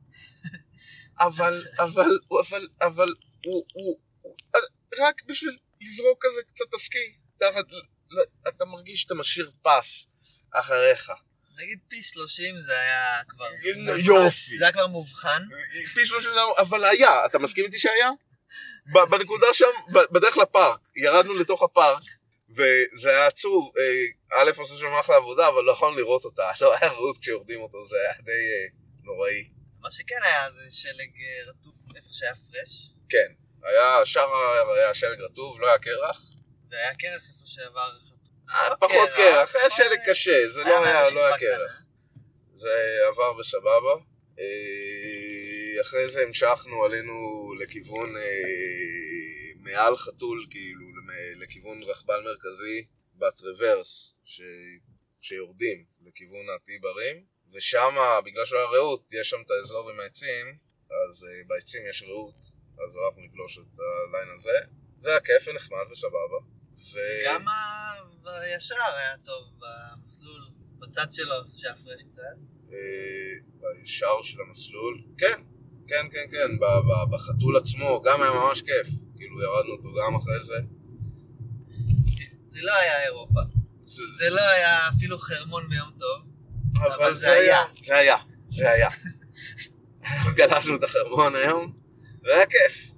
[1.26, 3.08] אבל, אבל, אבל, אבל,
[3.44, 4.36] הוא, הוא, הוא,
[4.98, 7.64] רק בשביל לזרוק כזה קצת הסקי, תחת,
[8.10, 10.06] ל- אתה מרגיש שאתה משאיר פס
[10.50, 11.10] אחריך.
[11.58, 13.46] נגיד פי 30 זה היה כבר...
[13.98, 14.58] יופי.
[14.58, 15.42] זה היה כבר מובחן.
[15.94, 16.40] פי שלושים זה...
[16.58, 18.10] אבל היה, אתה מסכים איתי שהיה?
[19.10, 19.66] בנקודה שם,
[20.12, 22.02] בדרך לפארק, ירדנו לתוך הפארק,
[22.50, 26.76] וזה היה עצוב, אה, א' עושה שם אחלה עבודה, אבל לא יכולנו לראות אותה, לא
[26.76, 28.68] היה ראות כשיורדים אותו, זה היה די אה,
[29.04, 29.48] נוראי.
[29.80, 33.32] מה שכן היה זה שלג אה, רטוב איפה שהיה פרש, כן,
[33.62, 36.22] היה, שער היה שלג רטוב, לא היה קרח,
[36.70, 37.90] והיה קרח איפה שעבר.
[38.50, 41.36] אה, פחות קרח, היה שלג קשה, זה לא היה, לא.
[41.38, 41.82] קרח.
[42.52, 43.94] זה עבר בסבבה.
[44.38, 47.14] אה, אחרי זה המשכנו, עלינו
[47.60, 48.22] לכיוון אה,
[49.56, 50.86] מעל חתול, כאילו,
[51.40, 54.40] לכיוון רכבל מרכזי בטרוורס, ש...
[55.20, 57.94] שיורדים לכיוון הטיברים, ושם,
[58.24, 60.46] בגלל שהיה רעות, יש שם את האזור עם העצים,
[60.90, 62.40] אז אה, בעצים יש רעות,
[62.86, 64.58] אז הלכנו לגלוש את הליין הזה.
[64.98, 66.57] זה היה כיף ונחמד וסבבה.
[66.78, 66.98] ו...
[67.26, 67.44] גם
[68.24, 70.42] הישר היה טוב במסלול,
[70.78, 72.22] בצד שלו שהפרש קצת.
[72.72, 72.78] אה,
[73.60, 75.02] בישר של המסלול.
[75.18, 75.42] כן,
[75.88, 76.50] כן, כן, כן,
[77.10, 78.88] בחתול עצמו גם היה ממש כיף.
[79.16, 80.54] כאילו ירדנו אותו גם אחרי זה.
[82.46, 83.40] זה לא היה אירופה.
[83.84, 86.22] זה, זה לא היה אפילו חרמון ביום טוב.
[86.74, 87.66] אבל אבל זה זה היה, היה.
[87.82, 88.16] זה היה,
[88.48, 88.88] זה היה.
[90.36, 91.72] גלשנו את החרמון היום,
[92.22, 92.92] והיה כיף.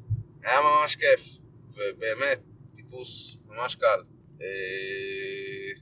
[0.45, 1.20] היה ממש כיף.
[1.68, 2.41] ובאמת,
[2.91, 4.01] טיפוס ממש קל.
[4.43, 5.80] אה,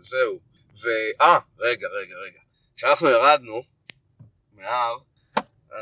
[0.00, 0.40] וזהו.
[0.82, 2.40] ואה, רגע, רגע, רגע.
[2.76, 3.62] כשאנחנו ירדנו
[4.52, 4.96] מההר,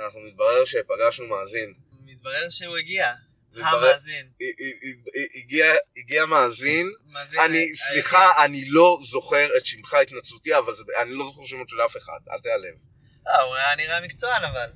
[0.05, 1.74] אנחנו מתברר שפגשנו מאזין.
[2.05, 3.12] מתברר שהוא הגיע.
[3.55, 4.30] המאזין.
[5.97, 7.76] הגיע- מאזין, אני, היחיד.
[7.76, 10.72] סליחה, אני לא זוכר את שמך התנצלותי, אבל
[11.03, 12.74] אני לא זוכר שמות של אף אחד, אל תיעלב.
[13.28, 14.70] אה, הוא היה נראה מקצוען אבל.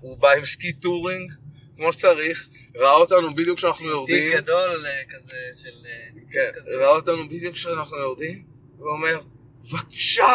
[0.00, 1.32] הוא בא עם ski touring,
[1.76, 4.32] כמו שצריך, ראה אותנו בדיוק כשאנחנו יורדים.
[4.32, 5.86] תיק גדול אה, כזה של...
[5.86, 6.50] אה, כן.
[6.66, 8.44] ראה אותנו בדיוק כשאנחנו יורדים,
[8.78, 9.20] ואומר,
[9.58, 10.28] בבקשה,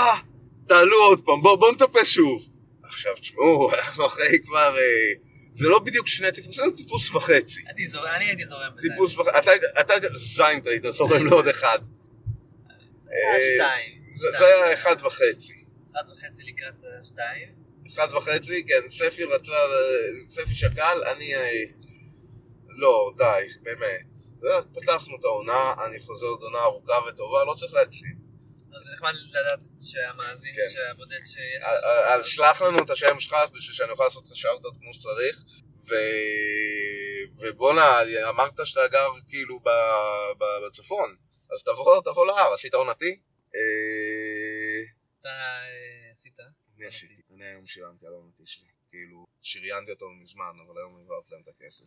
[0.67, 2.47] תעלו עוד פעם, בואו בוא נטפס שוב.
[2.83, 4.77] עכשיו, תשמעו, אנחנו אחרי כבר...
[4.77, 5.13] אה,
[5.53, 7.61] זה לא בדיוק שני טיפוסים, זה טיפוס וחצי.
[8.15, 8.87] אני הייתי זורם בזה.
[8.89, 9.39] טיפוס וחצי,
[9.79, 11.79] אתה היית- זין, אתה היית זורם לעוד אחד.
[13.03, 14.01] זה היה שתיים.
[14.15, 14.39] זה שתיים.
[14.39, 15.53] זה היה אחד וחצי.
[15.91, 16.73] אחד וחצי לקראת
[17.03, 17.47] השתיים.
[17.93, 19.53] אחד וחצי, כן, ספי רצה,
[20.27, 21.33] ספי שקל, אני...
[22.79, 24.15] לא, די, באמת.
[24.75, 28.29] פתחנו את העונה, אני חוזר עוד עונה ארוכה וטובה, לא צריך להגזים.
[28.77, 30.69] אז זה נחמד לדעת שהמאזין, כן.
[30.69, 31.63] שהבודד שיש...
[32.13, 35.43] אז שלח לנו את השם שלך בשביל שאני אוכל לעשות לך שאוטות כמו שצריך.
[35.89, 35.95] ו...
[37.39, 37.99] ובואנה,
[38.29, 39.69] אמרת שאתה גר כאילו ב...
[40.39, 40.43] ב...
[40.67, 41.15] בצפון,
[41.53, 43.19] אז תבוא, תבוא להר, עשית עונתי?
[43.55, 44.81] אה...
[45.21, 46.39] אתה אה, עשית?
[46.77, 48.78] אני עשיתי, אני היום שילמתי על העונתי שלי.
[48.89, 51.83] כאילו, שריינתי אותו מזמן, אבל היום העברתי להם את הכסף.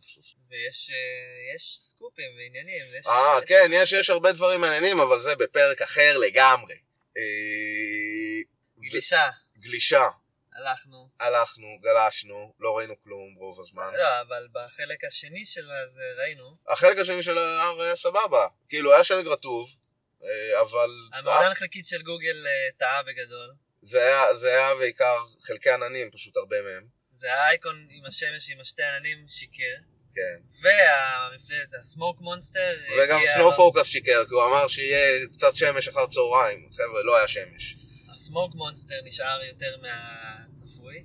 [0.49, 2.85] ויש אה, יש סקופים ועניינים.
[3.07, 6.75] אה, כן, יש, יש הרבה דברים מעניינים, אבל זה בפרק אחר לגמרי.
[7.17, 8.41] אה...
[8.79, 9.29] גלישה.
[9.57, 10.07] גלישה.
[10.55, 11.09] הלכנו.
[11.19, 13.91] הלכנו, גלשנו, לא ראינו כלום רוב הזמן.
[13.93, 16.57] לא, אבל בחלק השני של זה ראינו.
[16.69, 18.47] החלק השני של ההר היה סבבה.
[18.69, 19.75] כאילו, היה שלג רטוב,
[20.23, 20.89] אה, אבל...
[21.13, 22.45] המעונן חלקית של גוגל
[22.77, 23.53] טעה בגדול.
[23.83, 25.15] זה היה, זה היה בעיקר
[25.47, 26.87] חלקי עננים, פשוט הרבה מהם.
[27.13, 29.75] זה האייקון עם השמש עם השתי עננים שיקר.
[30.15, 30.43] כן.
[30.61, 32.73] והמפלצת ה smoke monster.
[32.97, 36.69] וגם הגיע- Snow Forecast שיקר, כי הוא אמר שיהיה קצת שמש אחר צהריים.
[36.73, 37.75] חבר'ה, לא היה שמש.
[38.13, 41.03] ה smoke monster נשאר יותר מהצפוי.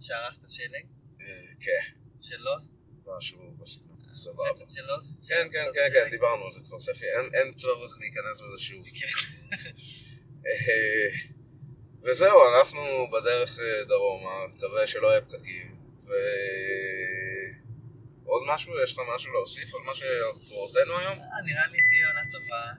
[0.00, 0.84] שהרס את השלג.
[1.20, 1.26] אה,
[1.60, 2.74] כן, של לוסט.
[3.18, 3.98] משהו בסגנון.
[4.14, 4.44] סבבה.
[4.74, 5.10] של לוסט.
[5.28, 6.10] כן, כן, כן, כן.
[6.10, 7.04] דיברנו על זה כבר, ספי.
[7.06, 8.84] אין- אין צורך להיכנס לזה שוב.
[12.10, 12.80] וזהו, אנחנו
[13.12, 15.76] בדרך אה, דרומה, מקווה שלא יהיה פקקים.
[16.06, 16.10] ו...
[18.24, 18.82] עוד משהו?
[18.84, 21.18] יש לך משהו להוסיף על מה שקורותינו היום?
[21.18, 22.56] אה, נראה לי תהיה עונה טובה.
[22.56, 22.78] אה.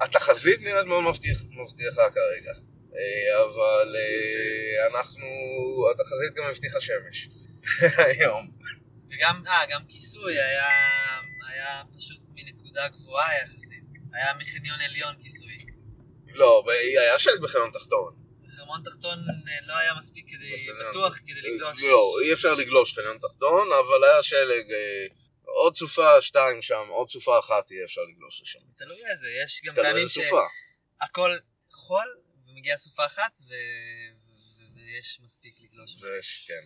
[0.00, 2.52] התחזית נראית מאוד מבטיח- מבטיחה כרגע.
[3.44, 3.96] אבל
[4.90, 5.26] אנחנו...
[5.90, 7.28] התחזית גם הבטיחה שמש.
[8.06, 8.50] היום.
[9.10, 10.68] וגם, אה, גם כיסוי היה,
[11.48, 13.79] היה פשוט מנקודה גבוהה יחסית.
[14.14, 15.58] היה מחניון עליון כיסוי.
[16.26, 16.64] לא,
[17.00, 18.14] היה שלג בחלון תחתון.
[18.46, 20.90] בחרמון תחתון אה, לא היה מספיק כדי, בחניון.
[20.90, 21.82] בטוח כדי לגלוש.
[21.82, 24.72] לא, אי אפשר לגלוש חניון תחתון, אבל היה שלג...
[24.72, 25.06] אה,
[25.44, 28.58] עוד סופה שתיים שם, עוד סופה אחת יהיה אפשר לגלוש לשם.
[28.76, 30.08] תלוי איזה, יש גם פעמים.
[30.08, 31.36] שהכל
[31.72, 32.06] חול
[32.46, 33.38] ומגיעה סופה אחת.
[33.48, 34.20] ו-
[34.74, 36.02] ויש מספיק לגלוש.
[36.02, 36.64] ויש, כן.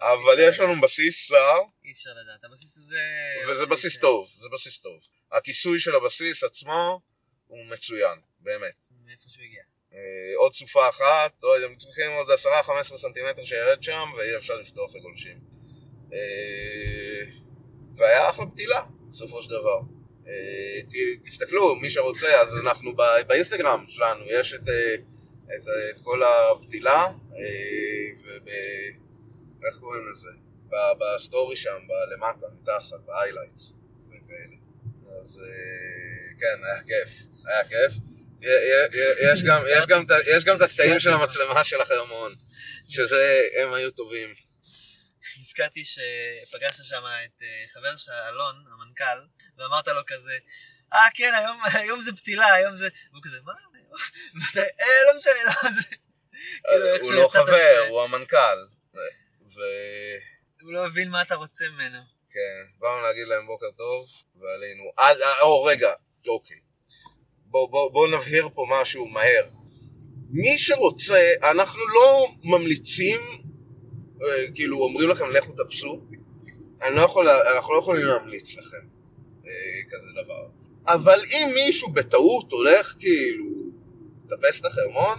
[0.00, 2.44] אבל יש לנו בסיס להר, אי אפשר לדעת.
[2.44, 3.00] הבסיס הזה...
[3.48, 5.00] וזה בסיס טוב, זה בסיס טוב.
[5.32, 7.00] הכיסוי של הבסיס עצמו
[7.46, 8.86] הוא מצוין, באמת.
[9.06, 9.62] מאיפה שהוא הגיע.
[9.92, 9.98] אה,
[10.36, 14.94] עוד סופה אחת, לא יודע, הם צריכים עוד 10-15 סנטימטר שירד שם, ויהיה אפשר לפתוח
[14.94, 15.40] לגולשים.
[16.12, 17.24] אה,
[17.96, 19.80] והיה אחלה פתילה, בסופו של דבר.
[20.26, 20.80] אה,
[21.22, 24.68] תסתכלו, מי שרוצה, אז אנחנו באינסטגרם שלנו, יש את,
[25.56, 27.06] את, את כל הפתילה,
[28.24, 28.48] וב...
[29.66, 30.28] איך קוראים לזה?
[30.98, 31.78] בסטורי שם,
[32.12, 33.72] למטה, מתחת, ב-highlights,
[34.08, 34.59] וכאלה.
[35.20, 37.10] אז אה, כן, היה כיף,
[37.46, 37.92] היה כיף.
[39.32, 42.34] יש גם- יש גם את ה- יש גם את הקטעים של המצלמה של החרמון,
[42.88, 44.34] שזה, הם היו טובים.
[45.40, 49.20] נזכרתי שפגשת שם את אה, חבר שלך, אלון, המנכ"ל,
[49.58, 50.32] ואמרת לו כזה,
[50.92, 52.88] אה כן, היום, היום זה פתילה, היום זה...
[53.12, 53.52] והוא כזה, מה?
[54.34, 55.96] ואתה, אה, לא משנה, לא, זה...
[56.98, 57.86] כאילו, הוא לא חבר.
[57.88, 58.58] הוא המנכ"ל.
[59.54, 59.60] ו...
[60.62, 61.98] הוא לא מבין מה אתה רוצה ממנו.
[62.30, 64.06] כן, באנו להגיד להם בוקר טוב,
[64.40, 64.82] ועלינו.
[64.98, 65.92] אז, אה, או, רגע,
[66.28, 66.56] אוקיי.
[67.44, 69.48] בואו בוא, בוא נבהיר פה משהו מהר.
[70.30, 73.20] מי שרוצה, אנחנו לא ממליצים,
[74.22, 76.00] אה, כאילו אומרים לכם לכו תפסו,
[76.82, 78.86] אני לא יכול, אנחנו לא יכולים להמליץ לכם
[79.46, 79.52] אה,
[79.90, 80.48] כזה דבר.
[80.86, 83.44] אבל אם מישהו בטעות הולך כאילו
[84.24, 85.18] לטפס את החרמון,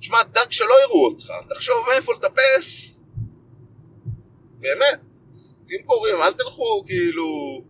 [0.00, 2.96] תשמע, דאג שלא יראו אותך, תחשוב מאיפה לטפס.
[4.58, 5.00] באמת,
[5.72, 7.60] אם קוראים, אל תלכו כאילו,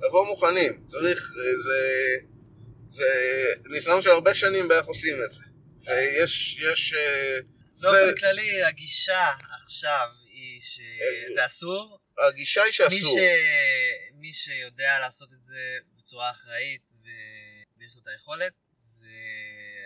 [0.00, 1.80] תבואו מוכנים, צריך, אה, זה,
[2.88, 3.06] זה
[3.70, 5.42] ניסיון של הרבה שנים באיך עושים את זה.
[5.86, 7.38] ויש, יש, אה,
[7.80, 11.98] באופן זה- כללי, הגישה עכשיו היא שזה אסור.
[12.28, 13.18] הגישה היא מי, שאסור.
[13.18, 13.22] ש...
[14.20, 17.06] מי שיודע לעשות את זה בצורה אחראית ו...
[17.78, 19.08] ויש לו את היכולת, זה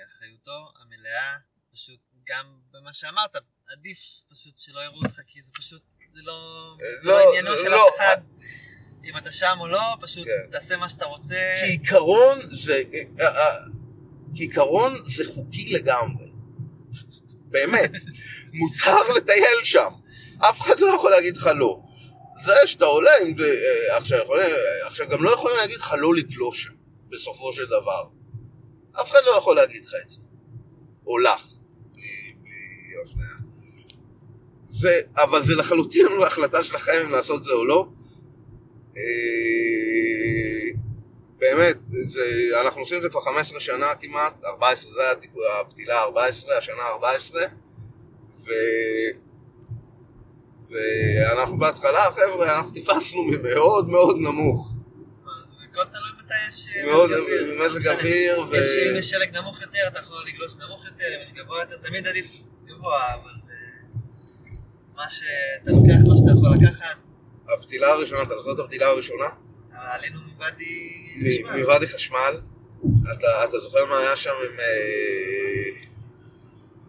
[0.06, 1.36] אחריותו המלאה
[1.72, 3.36] פשוט גם במה שאמרת,
[3.68, 3.98] עדיף
[4.30, 5.82] פשוט שלא יראו אותך, כי זה פשוט,
[6.14, 6.76] זה לא...
[6.82, 8.16] אה, לא לא, עניינו של לא, אף אחד.
[9.04, 10.50] אם אתה שם או לא, פשוט כן.
[10.50, 11.36] תעשה מה שאתה רוצה.
[11.60, 12.82] כעיקרון זה,
[13.20, 13.56] אה, אה,
[14.34, 16.30] כעיקרון זה חוקי לגמרי.
[17.46, 17.90] באמת.
[18.58, 19.90] מותר לטייל שם.
[20.38, 21.80] אף אחד לא יכול להגיד לך לא.
[22.44, 23.34] זה שאתה עולה עם...
[23.40, 24.54] אה, עכשיו, יכולים,
[24.84, 26.72] עכשיו גם לא יכולים להגיד לך לא לגלוש שם,
[27.08, 28.08] בסופו של דבר.
[29.00, 30.18] אף אחד לא יכול להגיד לך את זה.
[31.06, 31.53] או לך.
[34.80, 37.88] זה, אבל זה לחלוטין לא החלטה שלכם אם לעשות זה או לא.
[38.96, 39.02] אה,
[41.38, 42.22] באמת, זה,
[42.60, 46.82] אנחנו עושים את זה כבר 15 שנה כמעט, 14, זה היה טיפ- הפתילה 14, השנה
[46.82, 47.42] 14,
[48.36, 48.50] ו...
[50.70, 54.72] ואנחנו בהתחלה, חבר'ה, אנחנו טיפסנו ממאוד מאוד נמוך.
[55.72, 57.66] הכל תלוי מתי יש אה, מאוד מזג אוויר.
[57.66, 57.92] מזג משנה.
[57.92, 58.56] אוויר, ו...
[58.56, 62.06] יש, אם יש שלג נמוך יותר, אתה יכול לגלוש נמוך יותר, אם גבוה יותר, תמיד
[62.06, 62.32] עדיף
[62.66, 63.43] גבוה, אבל אה,
[64.96, 66.96] מה שאתה לוקח, מה שאתה יכול לקחת,
[67.54, 69.26] הפתילה הראשונה, אתה זוכר את הפתילה הראשונה?
[69.72, 70.90] עלינו מוואדי
[71.20, 71.60] חשמל.
[71.60, 72.40] מוואדי חשמל.
[73.12, 74.60] אתה, אתה זוכר מה היה שם עם...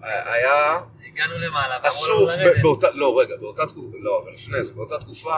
[0.03, 2.62] אה, היה הגענו למעלה, ואמרו לנו אסור, לרדת.
[2.62, 5.36] באותה, לא רגע, באותה תקופה, לא, אבל לפני זה, באותה תקופה,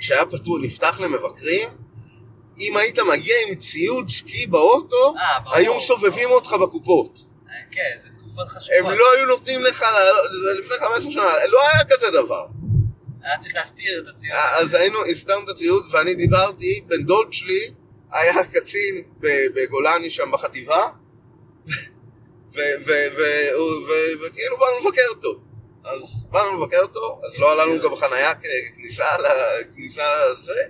[0.00, 1.68] כשהיה פתוח, נפתח למבקרים,
[2.58, 5.56] אם היית מגיע עם ציוד סקי באוטו, אה, ברור.
[5.56, 7.26] היו מסובבים אותך בקופות.
[7.48, 8.92] אה, כן, זה תקופות חשובות.
[8.92, 12.46] הם לא היו נותנים לך, לעלות- זה לפני 15 שנה, לא היה כזה דבר.
[13.22, 14.36] היה צריך להסתיר את הציוד.
[14.60, 17.70] אז היינו, הסתרנו את הציוד, ואני דיברתי, בן דוד שלי
[18.12, 19.02] היה קצין
[19.54, 20.86] בגולני שם בחטיבה,
[24.20, 25.40] וכאילו באנו לבקר אותו.
[25.84, 28.32] אז באנו לבקר אותו, אז לא עלה לנו גם חנייה
[28.74, 30.02] כניסה לכניסה
[30.38, 30.60] לזה,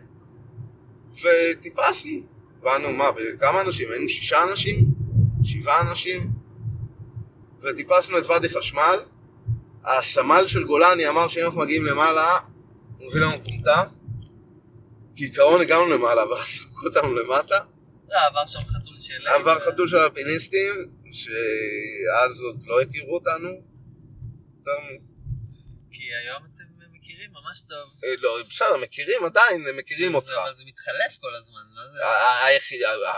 [1.23, 2.21] וטיפסנו.
[2.61, 3.11] באנו, מה,
[3.41, 3.91] כמה אנשים?
[3.91, 4.85] היינו שישה אנשים?
[5.45, 6.31] שבעה אנשים?
[7.65, 8.99] וטיפסנו את ואדי חשמל.
[9.85, 12.39] הסמל של גולני אמר שאם אנחנו מגיעים למעלה,
[12.99, 13.85] הוא מביא לנו כומתה.
[15.17, 17.59] כעיקרון הגענו למעלה, ואז זרקו אותנו למטה.
[18.09, 19.27] לא, עבר שם חתול של...
[19.27, 20.75] עבר חתול של אלפיניסטים,
[21.13, 23.49] שאז עוד לא הכירו אותנו.
[25.91, 28.01] כי היום אתם מכירים ממש טוב.
[28.05, 30.31] אה, לא, בסדר, מכירים עדיין, הם מכירים אותך.
[30.45, 31.99] אבל זה מתחלף כל הזמן, לא זה...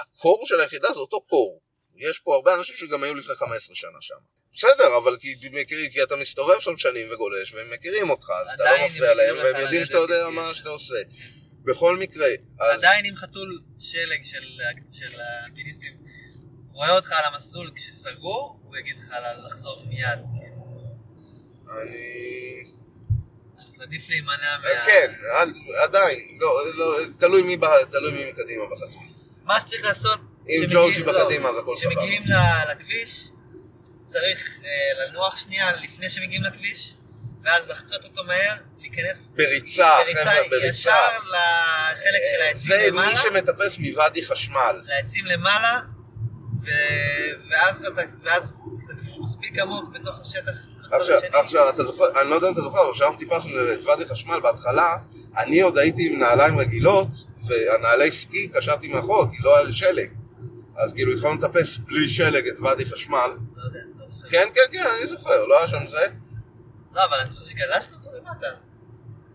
[0.00, 1.60] הקור של היחידה זה אותו קור.
[1.98, 4.14] יש פה הרבה אנשים שגם היו לפני 15 שנה שם.
[4.54, 8.64] בסדר, אבל כי, מכיר- כי אתה מסתובב שם שנים וגולש, והם מכירים אותך, אז אתה
[8.64, 10.54] לא מפריע להם, והם יודעים שאתה יודע מה כן.
[10.54, 10.94] שאתה עושה.
[11.64, 12.26] בכל מקרה,
[12.60, 14.44] אז עדיין אם חתול שלג של,
[14.92, 15.18] של
[15.52, 15.92] הפיניסטים
[16.72, 19.14] רואה אותך על המסלול כשסגור, הוא יגיד לך
[19.46, 20.18] לחזור מיד.
[20.40, 20.56] כאילו.
[21.82, 22.64] אני...
[23.64, 24.84] אז עדיף להימנע מה...
[24.86, 29.02] כן, עד- עדיין, לא, לא, תלוי מי ב- תלוי מי מקדימה בחתול.
[29.44, 30.20] מה שצריך לעשות...
[30.48, 31.94] אם ג'ורג'י לא, בקדימה, אז הכל סבבה.
[31.94, 32.22] כשמגיעים
[32.72, 33.28] לכביש,
[34.06, 34.70] צריך אה,
[35.08, 36.94] לנוח שנייה לפני שמגיעים לכביש,
[37.44, 39.32] ואז לחצות אותו מהר, להיכנס...
[39.36, 40.66] בריצה, חבר'ה, בריצה.
[40.66, 43.10] ישר לחלק של העצים זה למעלה.
[43.10, 44.82] מי שמטפס מוואדי חשמל.
[44.84, 45.80] לעצים למעלה.
[47.50, 47.88] ואז זה
[49.22, 50.52] מספיק עמוק בתוך השטח.
[50.92, 51.20] עכשיו.
[51.32, 54.40] עכשיו, אתה זוכר, אני לא יודע אם אתה זוכר, אבל כשאנחנו טיפסנו את ואדי חשמל
[54.40, 54.96] בהתחלה,
[55.38, 57.08] אני עוד הייתי עם נעליים רגילות,
[57.46, 60.10] והנעלי סקי קשרתי מאחור, כי לא היה לי שלג.
[60.76, 63.30] אז כאילו התחלנו לטפס בלי שלג את ואדי חשמל.
[63.56, 64.28] לא יודע, לא זוכר.
[64.28, 66.06] כן, כן, כן, אני זוכר, לא היה שם זה.
[66.94, 68.46] לא, אבל אני זוכר שגלשנו אותו למטה.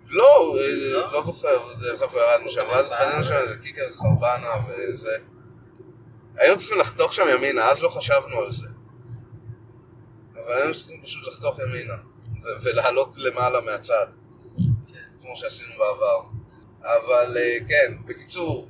[0.05, 1.13] לא, אה, לא?
[1.13, 5.17] לא זוכר, דרך אגב ירדנו שם, ואז בנינו שם איזה קיקר חרבנה וזה.
[6.37, 8.67] היינו צריכים לחתוך שם ימינה, אז לא חשבנו על זה.
[10.33, 11.93] אבל היינו צריכים פשוט לחתוך ימינה,
[12.61, 14.07] ולעלות למעלה מהצד,
[14.87, 15.03] כן.
[15.21, 16.21] כמו שעשינו בעבר.
[16.81, 18.67] אבל אה, כן, בקיצור,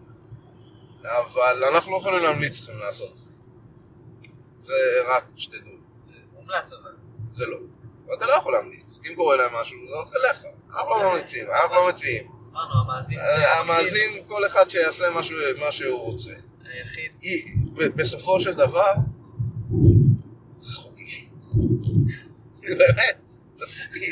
[1.04, 3.30] אבל אנחנו לא יכולים להמליץ לכם לעשות זה.
[4.62, 4.74] זה
[5.10, 6.92] רק שתדעו, זה מומלץ אבל.
[7.34, 7.58] זה לא.
[8.08, 10.44] ואתה לא יכול להמליץ, אם קורה להם משהו, זה הולך אליך.
[10.74, 12.32] אנחנו לא ממליצים, אנחנו לא מציעים.
[12.56, 15.10] המאזין אה, המאזין, כל אחד שיעשה
[15.60, 16.32] מה שהוא- רוצה.
[16.66, 17.12] היחיד.
[17.96, 18.92] בסופו של דבר,
[20.58, 21.30] זה חוקי.
[22.78, 23.22] באמת,
[23.56, 24.12] זה חוקי.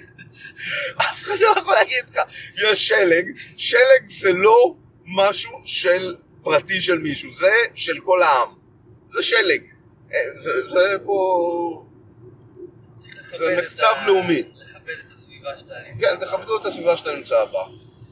[0.98, 2.16] אף אחד לא יכול להגיד לך,
[2.64, 3.26] יש שלג,
[3.58, 4.76] שלג זה לא
[5.06, 6.16] משהו של
[6.50, 8.50] פרטי של מישהו, זה של כל העם.
[9.08, 9.62] זה שלג.
[10.14, 11.86] אה, זה- זה פה...
[13.38, 14.42] זה מחצב ה- לאומי.
[14.56, 16.20] לכבד את הסביבה שאתה נמצא כן.
[16.26, 17.64] תכבדו את הסביבה שאתה נמצא בה.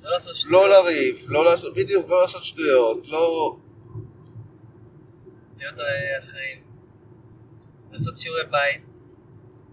[0.03, 0.53] לא לעשות שטויות.
[0.53, 3.57] לא לריב, לא לעשות, בדיוק, לא לעשות שטויות, לא...
[5.57, 6.63] להיות אה, אחראים.
[7.91, 8.81] לעשות שיעורי בית.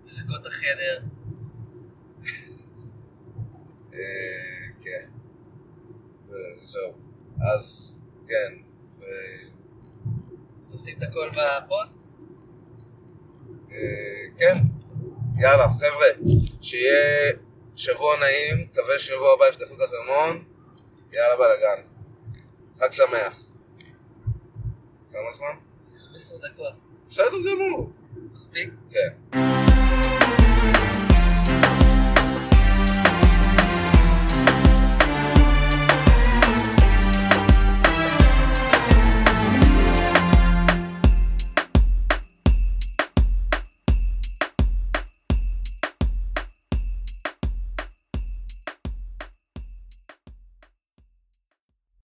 [0.07, 1.03] לנקות את החדר.
[3.95, 3.99] אה,
[4.83, 5.09] כן.
[6.29, 6.93] וזהו.
[7.55, 7.94] אז,
[8.29, 8.55] כן.
[8.99, 9.03] ו...
[10.67, 11.99] אז עושים את הכל בפוסט.
[13.73, 14.59] אה, כן.
[15.39, 17.33] יאללה, חבר'ה, שיהיה
[17.77, 20.45] שבוע נעים, מקווה שבוע הבא יפתחו את החרמון,
[21.13, 21.83] יאללה בלאגן.
[22.81, 23.45] חג שמח.
[25.13, 25.57] כמה זמן?
[25.81, 26.73] זה 15 דקות.
[27.09, 27.93] בסדר גמור.
[28.35, 28.71] מספיק?
[28.91, 29.54] כן.